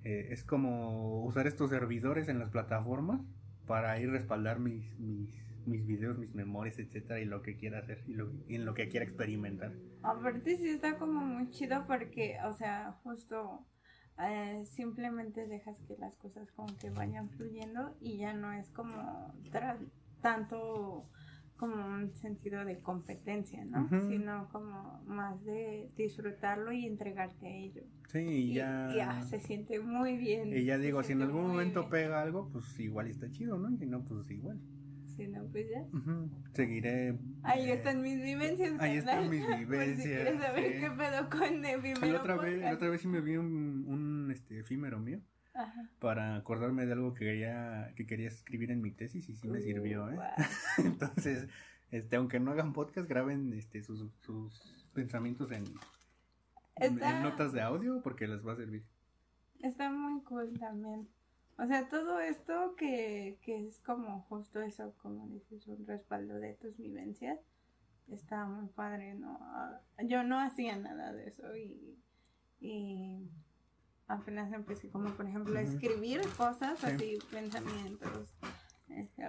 eh, 0.05 0.29
es 0.31 0.45
como 0.45 1.25
usar 1.25 1.47
estos 1.47 1.71
servidores 1.71 2.29
en 2.29 2.39
las 2.39 2.51
plataformas 2.51 3.21
para 3.67 3.99
ir 4.01 4.11
respaldar 4.11 4.59
mis, 4.61 4.99
mis, 4.99 5.31
mis 5.67 5.87
videos, 5.87 6.19
mis 6.19 6.35
memorias, 6.35 6.79
etcétera, 6.79 7.21
y 7.21 7.25
lo 7.25 7.43
que 7.43 7.57
quiera 7.57 7.79
hacer 7.81 8.03
y, 8.07 8.15
lo, 8.15 8.33
y 8.49 8.57
en 8.57 8.67
lo 8.67 8.75
que 8.75 8.89
quiera 8.89 9.07
experimentar. 9.07 9.73
Aparte 10.03 10.57
sí 10.57 10.69
está 10.69 10.99
como 10.99 11.21
muy 11.21 11.51
chido 11.51 11.87
porque, 11.87 12.37
o 12.45 12.53
sea, 12.53 12.93
justo 13.03 13.67
eh, 14.19 14.63
simplemente 14.67 15.47
dejas 15.47 15.77
que 15.87 15.97
las 15.99 16.17
cosas 16.17 16.51
como 16.53 16.77
que 16.79 16.91
vayan 16.91 17.29
fluyendo 17.31 17.95
y 18.01 18.19
ya 18.19 18.33
no 18.35 18.53
es 18.53 18.69
como 18.71 19.35
tanto 20.21 21.07
como 21.57 21.75
un 21.87 22.15
sentido 22.15 22.65
de 22.65 22.81
competencia, 22.81 23.63
¿no? 23.67 23.87
Sino 24.09 24.49
como 24.51 25.03
más 25.07 25.45
de 25.45 25.91
disfrutarlo 25.95 26.73
y 26.73 26.87
entregarte 26.87 27.47
a 27.47 27.51
ello. 27.51 27.83
Sí, 28.09 28.19
y 28.19 28.51
Y 28.53 28.55
ya... 28.55 29.23
se 29.23 29.41
siente 29.41 29.79
muy 29.79 30.17
bien. 30.17 30.57
y 30.57 30.65
ya 30.65 30.79
digo, 30.79 31.03
si 31.03 31.13
en 31.13 31.21
algún 31.21 31.47
momento 31.47 31.81
bien. 31.81 31.91
pega 31.91 32.23
algo, 32.23 32.49
pues 32.51 32.81
igual 32.81 33.09
está 33.09 33.31
chido, 33.31 33.59
¿no? 33.59 33.71
Y 33.71 33.77
si 33.77 33.85
no, 33.87 34.03
pues 34.05 34.31
igual. 34.31 34.59
Si 35.21 35.29
no, 35.29 35.45
pues 35.51 35.67
ya. 35.71 35.87
Seguiré. 36.55 37.19
Ahí 37.43 37.71
eh, 37.71 37.75
están 37.75 38.01
mis 38.03 38.23
vivencias. 38.23 38.81
ahí 38.81 38.97
están 38.97 39.29
mis 39.29 39.45
si 39.47 39.55
vivencias, 39.57 40.07
quieres 40.07 40.41
saber 40.41 40.73
sí. 40.75 40.81
qué 40.81 40.91
pedo 40.91 41.31
con 41.31 41.65
el 41.65 42.11
La 42.13 42.19
otra, 42.21 42.37
vez, 42.37 42.61
la 42.61 42.73
otra 42.75 42.89
vez 42.89 43.01
sí 43.01 43.09
me 43.09 43.21
vi 43.21 43.37
un, 43.37 43.85
un 43.87 44.31
este, 44.31 44.61
efímero 44.61 44.99
mío 44.99 45.21
Ajá. 45.55 45.89
para 45.99 46.37
acordarme 46.37 46.87
de 46.87 46.93
algo 46.93 47.13
que 47.15 47.25
quería, 47.27 47.93
que 47.97 48.07
quería 48.07 48.29
escribir 48.29 48.71
en 48.71 48.81
mi 48.81 48.93
tesis 48.93 49.29
y 49.29 49.35
sí 49.37 49.49
me 49.49 49.61
sirvió, 49.61 50.09
¿eh? 50.11 50.15
Guau. 50.17 50.31
Entonces, 50.79 51.49
este, 51.91 52.17
aunque 52.17 52.41
no 52.41 52.51
hagan 52.53 52.73
podcast, 52.73 53.09
graben 53.09 53.53
este, 53.53 53.83
sus, 53.83 54.11
sus 54.21 54.89
pensamientos 54.95 55.51
en, 55.53 55.65
en- 56.77 56.95
Está- 56.95 57.17
en 57.19 57.23
notas 57.23 57.53
de 57.53 57.61
audio 57.61 58.01
porque 58.03 58.27
les 58.27 58.47
va 58.47 58.53
a 58.55 58.57
servir. 58.57 58.85
Está 59.59 59.91
muy 59.91 60.23
cool 60.23 60.59
también. 60.59 61.07
O 61.63 61.67
sea, 61.67 61.89
todo 61.89 62.21
esto 62.21 62.75
que, 62.77 63.39
que 63.43 63.67
es 63.69 63.79
como 63.81 64.23
justo 64.23 64.61
eso, 64.63 64.95
como 65.03 65.27
dices, 65.29 65.67
un 65.67 65.87
respaldo 65.87 66.35
de 66.41 66.55
tus 66.55 66.77
vivencias, 66.79 67.39
está 68.09 68.47
muy 68.47 68.67
padre, 68.69 69.15
¿no? 69.15 69.39
Ah, 69.43 69.81
Yo 70.05 70.23
no 70.23 70.41
hacía 70.41 70.77
nada 70.77 71.13
de 71.13 71.29
eso 71.29 71.55
y, 71.57 71.99
y 72.61 73.29
apenas 74.09 74.53
empecé 74.53 74.89
como, 74.89 75.11
por 75.11 75.27
ejemplo, 75.27 75.59
a 75.59 75.63
escribir 75.63 76.23
cosas, 76.37 76.79
Sí. 76.79 76.87
así, 76.87 77.19
pensamientos. 77.31 78.33
este, 78.89 79.29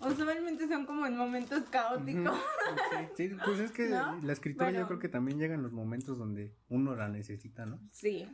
usualmente 0.00 0.68
son 0.68 0.86
como 0.86 1.06
en 1.06 1.16
momentos 1.16 1.62
caóticos. 1.70 2.36
Sí, 3.16 3.28
sí, 3.28 3.36
pues 3.44 3.60
es 3.60 3.70
que 3.72 3.88
¿No? 3.90 4.18
la 4.22 4.32
escritura 4.32 4.70
yo 4.70 4.86
creo 4.86 4.98
que 4.98 5.08
también 5.08 5.38
llega 5.38 5.54
en 5.54 5.62
los 5.62 5.72
momentos 5.72 6.18
donde 6.18 6.52
uno 6.68 6.94
la 6.96 7.08
necesita, 7.08 7.66
¿no? 7.66 7.78
Sí, 7.92 8.26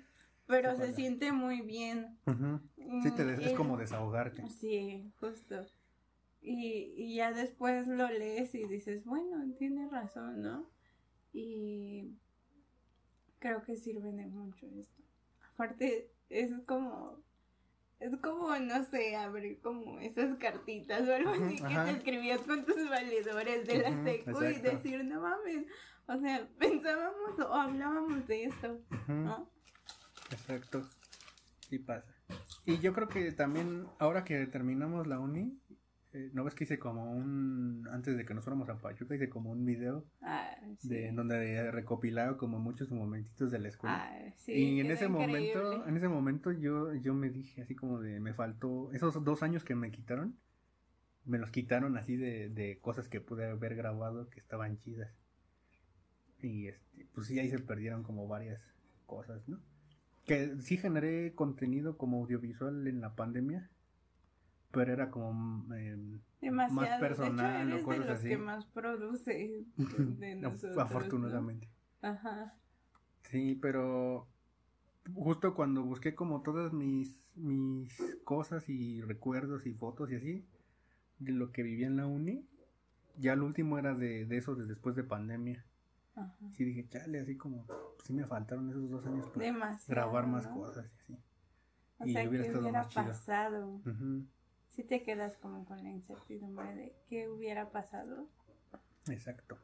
pero 0.51 0.77
se 0.77 0.93
siente 0.93 1.33
muy 1.33 1.63
bien. 1.63 2.19
Sí, 2.77 3.11
te 3.13 3.25
Mm, 3.25 3.27
des- 3.29 3.39
es 3.47 3.53
como 3.55 3.77
desahogarte. 3.79 4.47
Sí, 4.51 5.11
justo. 5.21 5.65
Y, 6.43 6.93
y 6.97 7.15
ya 7.17 7.33
después 7.33 7.87
lo 7.87 8.09
lees 8.09 8.55
y 8.55 8.67
dices, 8.67 9.05
bueno, 9.05 9.45
tiene 9.59 9.89
razón, 9.89 10.43
¿no? 10.43 10.69
Y 11.33 12.17
creo 13.39 13.63
que 13.63 13.77
sirve 13.77 14.13
de 14.13 14.27
mucho 14.27 14.67
esto. 14.79 15.03
Aparte, 15.55 16.11
es 16.29 16.51
como, 16.67 17.23
es 17.99 18.17
como, 18.17 18.57
no 18.57 18.85
sé, 18.85 19.17
abrir 19.17 19.61
como 19.61 20.01
esas 20.01 20.37
cartitas 20.39 21.07
o 21.09 21.15
algo 21.15 21.31
así 21.33 21.57
que 21.57 21.75
te 21.85 21.91
escribías 21.91 22.41
con 22.41 22.65
tus 22.65 22.89
valedores 22.89 23.67
de 23.67 23.79
la 23.83 24.03
secu 24.05 24.43
y 24.43 24.59
decir, 24.61 25.05
no 25.05 25.21
mames, 25.21 25.67
o 26.07 26.19
sea, 26.19 26.49
pensábamos 26.59 27.39
o 27.39 27.53
hablábamos 27.55 28.27
de 28.27 28.45
esto. 28.45 28.81
¿no? 29.09 29.49
Exacto. 30.31 30.89
Sí 31.69 31.79
pasa. 31.79 32.07
Y 32.65 32.79
yo 32.79 32.93
creo 32.93 33.09
que 33.09 33.33
también, 33.33 33.87
ahora 33.99 34.25
que 34.25 34.47
terminamos 34.47 35.07
la 35.07 35.19
uni, 35.19 35.59
eh, 36.13 36.31
¿no 36.33 36.43
ves 36.45 36.55
que 36.55 36.65
hice 36.65 36.79
como 36.79 37.13
un, 37.13 37.87
antes 37.93 38.17
de 38.17 38.25
que 38.25 38.35
nos 38.35 38.43
fuéramos 38.45 38.69
a 38.69 38.79
Pachuca, 38.79 39.15
hice 39.15 39.29
como 39.29 39.51
un 39.51 39.65
video 39.65 40.05
Ah, 40.23 40.51
sí. 40.79 40.89
de 40.89 41.09
en 41.09 41.17
donde 41.17 41.71
recopilaba 41.71 42.37
como 42.37 42.59
muchos 42.59 42.91
momentitos 42.91 43.51
de 43.53 43.59
la 43.61 43.69
escuela. 43.69 44.05
Ah, 44.11 44.33
sí, 44.37 44.53
y 44.53 44.81
en 44.81 44.91
ese 44.91 45.09
momento, 45.09 45.87
en 45.87 45.97
ese 45.97 46.09
momento 46.09 46.51
yo, 46.53 46.93
yo 46.95 47.15
me 47.15 47.31
dije 47.31 47.63
así 47.63 47.75
como 47.77 48.01
de, 48.01 48.19
me 48.21 48.35
faltó, 48.35 48.91
esos 48.93 49.23
dos 49.25 49.43
años 49.45 49.65
que 49.65 49.75
me 49.77 49.91
quitaron, 49.93 50.37
me 51.25 51.39
los 51.39 51.51
quitaron 51.51 51.97
así 51.97 52.17
de, 52.17 52.49
de 52.49 52.79
cosas 52.81 53.09
que 53.09 53.21
pude 53.21 53.49
haber 53.49 53.77
grabado 53.77 54.29
que 54.31 54.41
estaban 54.41 54.79
chidas. 54.81 55.13
Y 56.43 56.69
este, 56.69 57.07
pues 57.15 57.27
sí, 57.29 57.39
ahí 57.39 57.51
se 57.51 57.59
perdieron 57.59 58.03
como 58.03 58.27
varias 58.27 58.61
cosas, 59.07 59.47
¿no? 59.49 59.61
Que 60.25 60.57
sí 60.61 60.77
generé 60.77 61.35
contenido 61.35 61.97
como 61.99 62.19
audiovisual 62.19 62.87
en 62.87 63.01
la 63.01 63.15
pandemia, 63.17 63.71
pero 64.71 64.93
era 64.93 65.11
como 65.11 65.67
Demasiado. 66.41 66.73
más 66.73 66.91
personal 67.01 67.71
de 67.71 67.81
hecho, 67.81 67.89
o 67.89 67.93
eres 67.93 68.07
cosas 68.07 68.07
de 68.07 68.15
los 68.15 68.21
así. 68.21 68.29
que 68.29 68.39
más 68.39 68.67
produce 68.67 69.67
de 69.77 70.35
nosotros, 70.37 70.77
¿no? 70.77 70.83
afortunadamente. 70.83 71.69
Ajá. 72.03 72.55
Sí, 73.23 73.59
pero 73.61 74.29
justo 75.15 75.55
cuando 75.55 75.85
busqué 75.85 76.15
como 76.15 76.43
todas 76.43 76.73
mis, 76.73 77.19
mis 77.35 78.19
cosas 78.25 78.69
y 78.69 79.01
recuerdos 79.03 79.67
y 79.67 79.75
fotos 79.75 80.11
y 80.11 80.17
así, 80.17 80.47
de 81.19 81.33
lo 81.33 81.53
que 81.53 81.63
vivía 81.63 81.87
en 81.87 81.97
la 81.97 82.07
uni, 82.07 82.47
ya 83.17 83.35
el 83.35 83.43
último 83.43 83.79
era 83.79 83.95
de, 83.95 84.25
de 84.27 84.37
eso 84.39 84.55
de 84.55 84.67
después 84.67 84.97
de 84.97 85.05
pandemia. 85.05 85.65
Ajá. 86.21 86.51
Sí 86.53 86.65
dije, 86.65 86.89
chale, 86.89 87.21
así 87.21 87.37
como, 87.37 87.67
sí 88.05 88.13
me 88.13 88.27
faltaron 88.27 88.69
esos 88.71 88.89
dos 88.91 89.05
años 89.07 89.29
para 89.29 89.45
Demasiado. 89.47 89.87
grabar 89.89 90.27
más 90.27 90.47
¿no? 90.47 90.55
cosas 90.57 90.87
y 90.87 90.97
así. 91.03 91.19
O 91.99 92.07
Y 92.07 92.13
sea, 92.13 92.29
hubiera 92.29 92.43
¿qué 92.45 92.49
estado 92.49 92.63
hubiera 92.63 92.83
más 92.83 92.89
chido. 92.89 93.05
pasado? 93.07 93.81
Si 94.69 94.85
te 94.85 95.03
quedas 95.03 95.37
como 95.39 95.65
con 95.65 95.83
la 95.83 95.91
incertidumbre 95.91 96.75
de 96.75 96.95
qué 97.09 97.29
hubiera 97.29 97.71
pasado 97.71 98.29
Exacto. 99.09 99.59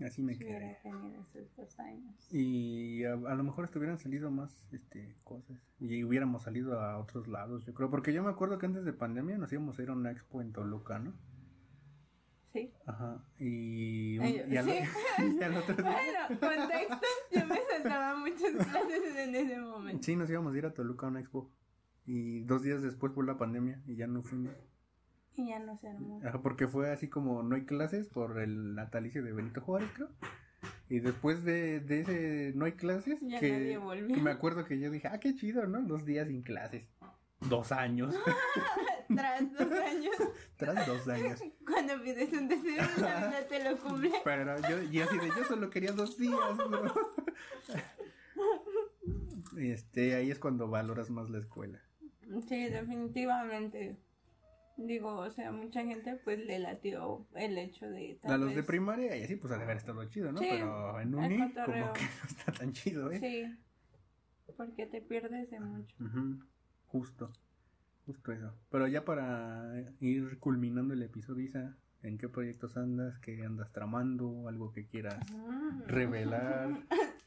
Así 0.00 0.22
me 0.22 0.34
si 0.34 0.40
quedé. 0.44 0.78
tenido 0.82 1.22
esos 1.22 1.54
dos 1.56 1.78
años. 1.78 2.14
Y 2.32 3.04
a, 3.04 3.12
a 3.12 3.34
lo 3.36 3.44
mejor 3.44 3.68
te 3.68 3.78
hubieran 3.78 3.98
salido 3.98 4.30
más 4.32 4.66
este, 4.72 5.14
cosas. 5.22 5.56
Y 5.78 6.02
hubiéramos 6.02 6.42
salido 6.42 6.80
a 6.80 6.98
otros 6.98 7.28
lados, 7.28 7.64
yo 7.64 7.72
creo. 7.74 7.88
Porque 7.88 8.12
yo 8.12 8.22
me 8.24 8.30
acuerdo 8.30 8.58
que 8.58 8.66
antes 8.66 8.84
de 8.84 8.92
pandemia 8.92 9.38
nos 9.38 9.52
íbamos 9.52 9.78
a 9.78 9.82
ir 9.82 9.90
a 9.90 9.92
una 9.92 10.10
expo 10.10 10.42
en 10.42 10.52
Toluca, 10.52 10.98
¿no? 10.98 11.12
Sí. 12.52 12.70
Ajá. 12.86 13.24
Y, 13.38 14.18
un- 14.18 14.24
Ay, 14.24 14.38
yo- 14.38 14.46
y 14.52 14.56
al, 14.58 14.64
sí. 14.66 14.72
y 15.40 15.42
al 15.42 15.56
otro 15.56 15.74
día. 15.76 16.28
Bueno, 16.28 16.40
contexto, 16.40 17.06
yo 17.30 17.46
me 17.46 17.56
saltaba 17.70 18.16
muchas 18.16 18.50
clases 18.66 19.16
en 19.16 19.34
ese 19.34 19.58
momento. 19.58 20.02
Sí, 20.02 20.16
nos 20.16 20.28
íbamos 20.30 20.54
a 20.54 20.58
ir 20.58 20.66
a 20.66 20.74
Toluca 20.74 21.06
a 21.06 21.10
una 21.10 21.20
expo. 21.20 21.50
Y 22.04 22.40
dos 22.40 22.62
días 22.62 22.82
después 22.82 23.12
fue 23.14 23.24
la 23.24 23.38
pandemia 23.38 23.80
y 23.86 23.96
ya 23.96 24.06
no 24.06 24.22
fuimos. 24.22 24.52
Y 25.36 25.46
ya 25.48 25.58
no 25.60 25.78
se 25.78 25.88
armó. 25.88 26.20
Ajá, 26.24 26.42
porque 26.42 26.68
fue 26.68 26.90
así 26.90 27.08
como 27.08 27.42
no 27.42 27.54
hay 27.56 27.64
clases 27.64 28.08
por 28.08 28.38
el 28.40 28.74
natalicio 28.74 29.22
de 29.22 29.32
Benito 29.32 29.60
Juárez, 29.62 29.88
creo. 29.94 30.10
Y 30.90 31.00
después 31.00 31.42
de, 31.44 31.80
de 31.80 32.00
ese 32.00 32.52
no 32.54 32.66
hay 32.66 32.72
clases, 32.72 33.18
Ya 33.22 33.40
que, 33.40 33.50
nadie 33.50 33.78
volvió. 33.78 34.14
que 34.14 34.20
me 34.20 34.30
acuerdo 34.30 34.66
que 34.66 34.78
yo 34.78 34.90
dije, 34.90 35.08
ah, 35.08 35.18
qué 35.20 35.34
chido, 35.34 35.66
¿no? 35.66 35.80
Dos 35.82 36.04
días 36.04 36.28
sin 36.28 36.42
clases. 36.42 36.84
Dos 37.48 37.72
años. 37.72 38.14
Tras 39.08 39.52
dos 39.52 39.72
años, 39.72 40.14
Tras 40.56 40.86
dos 40.86 41.08
años. 41.08 41.40
Cuando 41.92 42.04
pides 42.04 42.32
un 42.32 42.48
deseo, 42.48 42.82
la 42.98 43.28
vida 43.28 43.46
te 43.48 43.64
lo 43.64 43.78
cumple. 43.78 44.12
Pero 44.24 44.60
yo, 44.68 44.82
yo 44.90 45.04
así 45.04 45.18
de, 45.18 45.28
yo 45.28 45.44
solo 45.44 45.70
quería 45.70 45.92
dos 45.92 46.18
días, 46.18 46.56
¿no? 46.56 46.94
Este, 49.58 50.14
ahí 50.14 50.30
es 50.30 50.38
cuando 50.38 50.68
valoras 50.68 51.10
más 51.10 51.28
la 51.28 51.38
escuela. 51.38 51.78
Sí, 52.48 52.64
definitivamente. 52.64 53.96
Digo, 54.78 55.18
o 55.18 55.30
sea, 55.30 55.52
mucha 55.52 55.84
gente 55.84 56.16
pues 56.24 56.38
le 56.38 56.58
latió 56.58 57.26
el 57.34 57.58
hecho 57.58 57.86
de 57.90 58.18
tal 58.22 58.32
A 58.32 58.38
los 58.38 58.54
de 58.54 58.62
primaria 58.62 59.14
y 59.16 59.24
así 59.24 59.36
pues 59.36 59.52
ha 59.52 59.58
de 59.58 59.64
haber 59.64 59.76
estado 59.76 60.02
chido, 60.06 60.32
¿no? 60.32 60.38
Sí, 60.38 60.48
Pero 60.50 60.98
en 61.00 61.14
uni 61.14 61.52
como 61.52 61.92
que 61.92 62.00
no 62.00 62.26
está 62.26 62.52
tan 62.52 62.72
chido, 62.72 63.12
¿eh? 63.12 63.20
Sí, 63.20 64.54
porque 64.56 64.86
te 64.86 65.02
pierdes 65.02 65.50
de 65.50 65.60
mucho. 65.60 65.94
Justo, 66.86 67.30
justo 68.06 68.32
eso. 68.32 68.54
Pero 68.70 68.86
ya 68.88 69.04
para 69.04 69.84
ir 70.00 70.38
culminando 70.38 70.94
el 70.94 71.02
episodio, 71.02 71.44
Isa, 71.44 71.76
¿en 72.02 72.18
qué 72.18 72.28
proyectos 72.28 72.76
andas? 72.76 73.18
¿Qué 73.20 73.44
andas 73.44 73.70
tramando? 73.72 74.48
¿Algo 74.48 74.72
que 74.72 74.86
quieras 74.86 75.18
Mm. 75.30 75.82
revelar? 75.86 76.70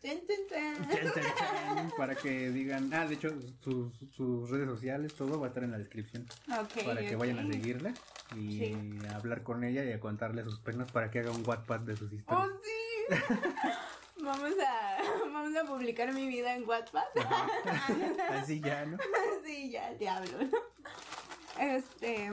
Para 1.98 2.16
que 2.16 2.52
digan, 2.52 2.94
ah, 2.94 3.08
de 3.08 3.16
hecho, 3.16 3.30
sus, 3.62 3.94
sus 4.16 4.50
redes 4.50 4.68
sociales, 4.68 5.14
todo 5.16 5.40
va 5.40 5.48
a 5.48 5.50
estar 5.50 5.64
en 5.64 5.72
la 5.72 5.78
descripción. 5.78 6.26
Ok, 6.60 6.84
para 6.86 7.02
que 7.02 7.16
vayan 7.16 7.40
a 7.40 7.48
seguirla 7.48 7.94
y 8.36 8.60
Sí. 8.60 9.00
a 9.12 9.16
hablar 9.16 9.44
con 9.44 9.64
ella 9.64 9.84
y 9.84 9.92
a 9.92 10.00
contarle 10.00 10.44
sus 10.44 10.60
penas 10.60 10.92
para 10.92 11.10
que 11.10 11.20
haga 11.20 11.32
un 11.32 11.44
Wattpad 11.48 11.80
de 11.82 11.96
sus 11.96 12.12
¡Oh, 12.12 12.16
historias. 12.16 12.50
sí! 12.64 12.72
vamos, 14.24 14.52
a, 14.68 14.98
vamos 15.32 15.56
a 15.56 15.64
publicar 15.66 16.14
mi 16.14 16.28
vida 16.28 16.56
en 16.56 16.68
WhatsApp. 16.68 17.06
Así 18.30 18.60
ya, 18.62 18.86
¿no? 18.86 18.98
sí, 19.46 19.72
ya, 19.72 19.90
el 19.92 19.98
diablo. 19.98 20.32
¿no? 20.44 21.64
Este. 21.64 22.32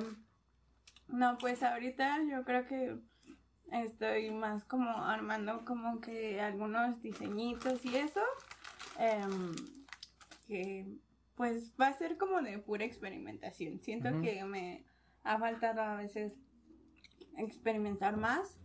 No, 1.09 1.37
pues 1.39 1.63
ahorita 1.63 2.23
yo 2.31 2.45
creo 2.45 2.67
que 2.67 2.99
estoy 3.71 4.31
más 4.31 4.65
como 4.65 4.91
armando 4.91 5.65
como 5.65 6.01
que 6.01 6.41
algunos 6.41 7.01
diseñitos 7.03 7.85
y 7.85 7.97
eso. 7.97 8.21
em, 8.99 9.55
que 10.47 10.87
pues 11.35 11.73
va 11.81 11.89
a 11.89 11.93
ser 11.95 12.19
como 12.19 12.43
de 12.43 12.59
pura 12.59 12.85
experimentación. 12.85 13.81
Siento 13.81 14.21
que 14.21 14.45
me 14.45 14.85
ha 15.25 15.39
faltado 15.39 15.81
a 15.81 15.97
veces 15.97 16.35
experimentar 17.37 18.17
más. 18.17 18.59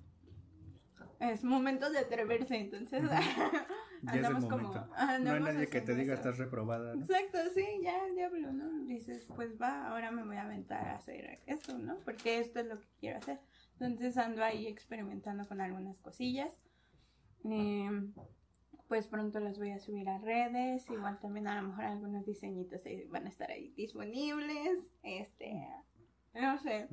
Es 1.20 1.44
momento 1.44 1.90
de 1.90 2.00
atreverse, 2.00 2.58
entonces 2.58 3.04
Ya 4.08 4.14
es 4.14 4.20
el 4.20 4.26
andamos 4.26 4.50
como... 4.50 4.64
momento. 4.70 4.94
No 5.24 5.32
hay 5.32 5.40
nadie 5.42 5.68
que 5.68 5.82
te 5.82 5.96
diga 5.96 6.14
eso. 6.14 6.22
estás 6.22 6.38
reprobada, 6.38 6.96
¿no? 6.96 7.02
Exacto, 7.02 7.40
sí, 7.54 7.66
ya 7.82 8.06
el 8.06 8.16
diablo, 8.16 8.52
¿no? 8.54 8.86
Dices, 8.86 9.28
pues 9.36 9.60
va, 9.62 9.90
ahora 9.90 10.12
me 10.12 10.24
voy 10.24 10.38
a 10.38 10.44
aventar 10.44 10.88
a 10.88 10.96
hacer 10.96 11.42
esto, 11.46 11.78
¿no? 11.78 12.00
Porque 12.06 12.40
esto 12.40 12.60
es 12.60 12.68
lo 12.68 12.80
que 12.80 12.88
quiero 13.00 13.18
hacer. 13.18 13.40
Entonces 13.80 14.18
ando 14.18 14.44
ahí 14.44 14.68
experimentando 14.68 15.48
con 15.48 15.62
algunas 15.62 16.00
cosillas. 16.00 16.58
Eh, 17.44 17.90
pues 18.88 19.08
pronto 19.08 19.40
las 19.40 19.58
voy 19.58 19.72
a 19.72 19.80
subir 19.80 20.10
a 20.10 20.18
redes. 20.20 20.90
Igual 20.90 21.20
también 21.20 21.48
a 21.48 21.62
lo 21.62 21.70
mejor 21.70 21.86
algunos 21.86 22.26
diseñitos 22.26 22.82
van 23.10 23.26
a 23.26 23.30
estar 23.30 23.52
ahí 23.52 23.74
disponibles. 23.76 24.80
Este, 25.04 25.68
no 26.34 26.58
sé, 26.60 26.88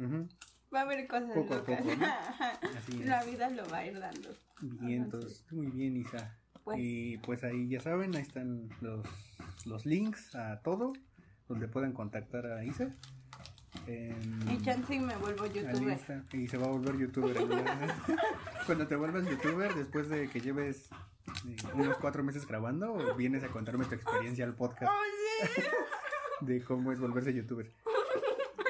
va 0.75 0.81
a 0.81 0.83
haber 0.83 1.07
cosas 1.07 1.35
Poco 1.35 1.55
a 1.55 1.59
locas. 1.59 1.85
La 3.05 3.25
vida 3.25 3.51
lo 3.51 3.69
va 3.69 3.79
a 3.79 3.87
ir 3.87 3.99
dando. 3.99 4.31
Bien, 4.61 5.03
Ajá, 5.03 5.05
entonces, 5.05 5.47
muy 5.53 5.67
bien, 5.67 5.97
Isa. 5.97 6.39
Pues 6.65 6.79
Y 6.81 7.19
pues 7.19 7.45
ahí 7.45 7.69
ya 7.69 7.81
saben, 7.81 8.15
ahí 8.17 8.23
están 8.23 8.69
los, 8.81 9.07
los 9.67 9.85
links 9.87 10.35
a 10.35 10.61
todo, 10.61 10.93
donde 11.49 11.69
pueden 11.69 11.93
contactar 11.93 12.47
a 12.47 12.65
Isa. 12.65 12.91
En- 13.87 14.49
y 14.51 14.63
chance 14.63 14.95
y 14.95 14.99
me 15.01 15.17
vuelvo 15.17 15.47
youtuber. 15.47 15.99
Y 16.33 16.49
se 16.49 16.57
va 16.57 16.67
a 16.67 16.71
volver 16.71 16.97
youtuber. 16.97 17.37
Cuando 18.67 18.87
te 18.87 18.97
vuelvas 18.97 19.29
youtuber, 19.29 19.75
después 19.75 20.09
de 20.09 20.29
que 20.31 20.41
lleves 20.41 20.89
eh, 21.47 21.57
unos 21.75 21.97
cuatro 21.99 22.23
meses 22.23 22.47
grabando, 22.47 23.15
vienes 23.17 23.43
a 23.45 23.49
contarme 23.49 23.85
tu 23.85 23.95
experiencia 23.95 24.45
al 24.47 24.55
podcast 24.55 24.91
¡Oh, 24.91 25.47
sí! 25.55 25.63
de 26.47 26.63
cómo 26.63 26.93
es 26.93 26.99
volverse 27.01 27.35
youtuber. 27.35 27.71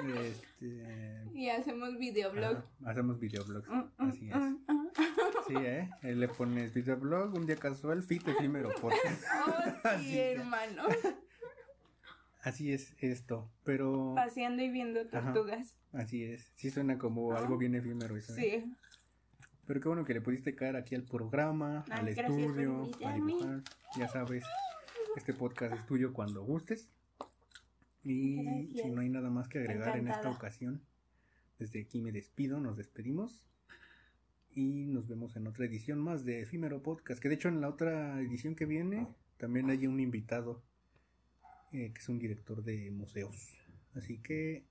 Este, 0.05 1.23
Y 1.35 1.49
hacemos 1.49 1.97
videoblog. 1.99 2.57
ajá, 2.59 2.91
hacemos 2.91 3.19
videoblogs, 3.21 3.69
Mm, 3.69 3.75
mm, 3.79 4.09
así 4.09 4.29
es. 4.29 4.37
mm. 4.37 4.59
Sí, 5.47 5.55
¿eh? 5.57 5.91
Le 6.03 6.29
pones 6.29 6.73
videoblog, 6.73 7.35
un 7.35 7.47
día 7.47 7.57
casual, 7.57 8.03
fit 8.03 8.27
efímero 8.29 8.71
podcast. 8.81 9.23
Oh, 9.85 9.99
sí, 9.99 10.19
hermano. 10.19 10.85
Así 12.43 12.73
es 12.73 12.95
esto, 12.99 13.51
pero 13.65 14.13
Paseando 14.15 14.63
y 14.63 14.71
viendo 14.71 15.07
tortugas. 15.07 15.77
así 15.93 16.25
es. 16.25 16.53
Sí 16.57 16.71
suena 16.71 16.99
como 16.99 17.33
algo 17.33 17.59
bien 17.59 17.75
efímero 17.75 18.17
eso. 18.17 18.35
¿eh? 18.37 18.63
Sí. 18.65 18.75
Pero 19.67 19.81
qué 19.81 19.89
bueno 19.89 20.05
que 20.05 20.15
le 20.15 20.21
pudiste 20.21 20.55
caer 20.55 20.77
aquí 20.77 20.95
al 20.95 21.05
programa, 21.05 21.85
Ay, 21.91 22.09
al 22.09 22.15
por 22.15 22.25
estudio, 22.25 22.91
a 23.05 23.15
dibujar. 23.15 23.63
Ya 23.99 24.09
sabes, 24.09 24.45
este 25.17 25.33
podcast 25.33 25.75
es 25.75 25.87
tuyo 25.87 26.13
cuando 26.13 26.43
gustes. 26.45 26.89
Y 28.03 28.43
Gracias. 28.45 28.83
si 28.83 28.91
no 28.91 29.01
hay 29.01 29.09
nada 29.09 29.31
más 29.31 29.49
que 29.49 29.59
agregar 29.61 29.97
en 29.97 30.09
esta 30.09 30.29
ocasión, 30.31 30.83
desde 31.59 31.81
aquí 31.83 32.03
me 32.03 32.13
despido, 32.13 32.61
nos 32.61 32.77
despedimos. 32.77 33.47
Y 34.55 34.87
nos 34.87 35.09
vemos 35.09 35.37
en 35.37 35.47
otra 35.47 35.65
edición 35.67 35.99
más 35.99 36.25
de 36.25 36.43
Efímero 36.43 36.83
Podcast. 36.83 37.21
Que 37.21 37.29
de 37.29 37.35
hecho 37.35 37.49
en 37.49 37.61
la 37.61 37.69
otra 37.69 38.21
edición 38.21 38.55
que 38.55 38.67
viene 38.67 39.09
también 39.37 39.69
hay 39.71 39.87
un 39.87 39.99
invitado 40.01 40.63
eh, 41.73 41.93
que 41.93 42.01
es 42.01 42.09
un 42.09 42.19
director 42.19 42.63
de 42.63 42.91
museos. 42.93 43.59
Así 43.95 44.19
que 44.19 44.65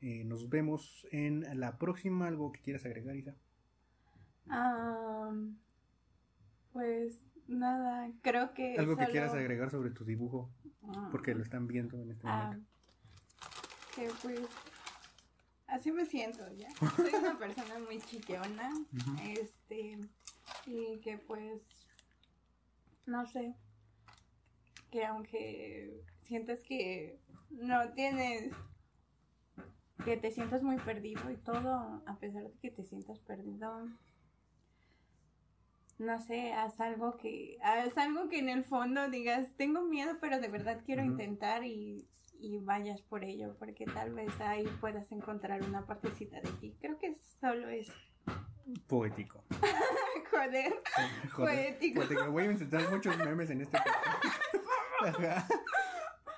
eh, 0.00 0.24
nos 0.24 0.48
vemos 0.48 1.06
en 1.10 1.44
la 1.60 1.78
próxima. 1.78 2.28
¿Algo 2.28 2.50
que 2.52 2.60
quieras 2.60 2.84
agregar, 2.86 3.16
Isa? 3.16 3.36
Am, 4.48 5.58
pues 6.72 7.22
nada, 7.46 8.10
creo 8.22 8.54
que. 8.54 8.76
Algo 8.78 8.96
que 8.96 9.06
quieras 9.06 9.34
agregar 9.34 9.70
sobre 9.70 9.90
tu 9.90 10.04
dibujo, 10.04 10.50
Ah, 10.94 11.08
porque 11.10 11.34
lo 11.34 11.42
están 11.42 11.66
viendo 11.66 12.00
en 12.00 12.10
este 12.10 12.26
ah, 12.26 12.44
momento. 12.44 12.70
que 13.94 14.08
pues. 14.22 14.40
Así 15.68 15.92
me 15.92 16.06
siento 16.06 16.44
ya. 16.54 16.68
Soy 16.96 17.14
una 17.14 17.38
persona 17.38 17.78
muy 17.78 18.00
chiqueona. 18.00 18.72
Este. 19.22 19.98
Y 20.66 20.98
que 21.00 21.18
pues. 21.18 21.62
No 23.06 23.26
sé. 23.26 23.54
Que 24.90 25.04
aunque 25.04 26.02
sientes 26.22 26.62
que 26.62 27.20
no 27.50 27.92
tienes. 27.92 28.52
Que 30.04 30.16
te 30.16 30.30
sientas 30.30 30.62
muy 30.62 30.76
perdido 30.76 31.28
y 31.30 31.36
todo, 31.36 32.02
a 32.06 32.16
pesar 32.18 32.44
de 32.44 32.52
que 32.60 32.70
te 32.70 32.84
sientas 32.84 33.18
perdido. 33.18 33.86
No 35.98 36.20
sé, 36.20 36.52
haz 36.52 36.80
algo 36.80 37.18
que. 37.18 37.58
Haz 37.62 37.98
algo 37.98 38.28
que 38.30 38.38
en 38.38 38.48
el 38.48 38.64
fondo 38.64 39.10
digas, 39.10 39.48
tengo 39.56 39.82
miedo, 39.82 40.16
pero 40.20 40.40
de 40.40 40.48
verdad 40.48 40.80
quiero 40.86 41.02
intentar 41.04 41.64
y, 41.64 42.06
y 42.38 42.58
vayas 42.58 43.02
por 43.02 43.24
ello, 43.24 43.56
porque 43.58 43.84
tal 43.86 44.14
vez 44.14 44.28
ahí 44.40 44.66
puedas 44.80 45.10
encontrar 45.12 45.62
una 45.62 45.86
partecita 45.86 46.40
de 46.40 46.50
ti. 46.60 46.76
Creo 46.80 46.98
que 46.98 47.14
solo 47.40 47.68
es 47.68 47.90
Poético. 48.86 49.44
joder. 50.30 50.72
Joder, 51.32 51.54
Poético. 51.78 52.00
poético. 52.00 52.30
Voy 52.30 52.44
a 52.44 52.52
insertar 52.52 52.90
muchos 52.90 53.16
memes 53.18 53.50
en 53.50 53.62
este 53.62 53.78
podcast. 55.00 55.50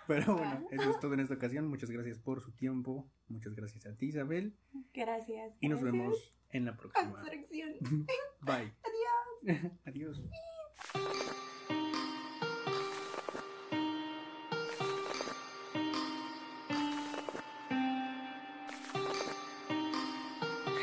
Pero 0.06 0.36
bueno, 0.36 0.66
eso 0.70 0.90
es 0.90 1.00
todo 1.00 1.14
en 1.14 1.20
esta 1.20 1.34
ocasión. 1.34 1.68
Muchas 1.68 1.90
gracias 1.90 2.18
por 2.18 2.40
su 2.40 2.52
tiempo. 2.52 3.08
Muchas 3.28 3.54
gracias 3.54 3.86
a 3.86 3.96
ti, 3.96 4.06
Isabel. 4.06 4.56
Gracias. 4.92 5.54
Y 5.60 5.68
nos 5.68 5.80
gracias. 5.80 6.00
vemos 6.02 6.34
en 6.50 6.64
la 6.64 6.76
próxima. 6.76 7.22
Bye. 8.40 8.74
Adiós. 9.44 9.72
Adiós. 9.84 11.49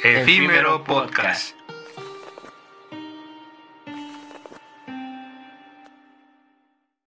Efímero 0.03 0.83
Podcast. 0.83 1.56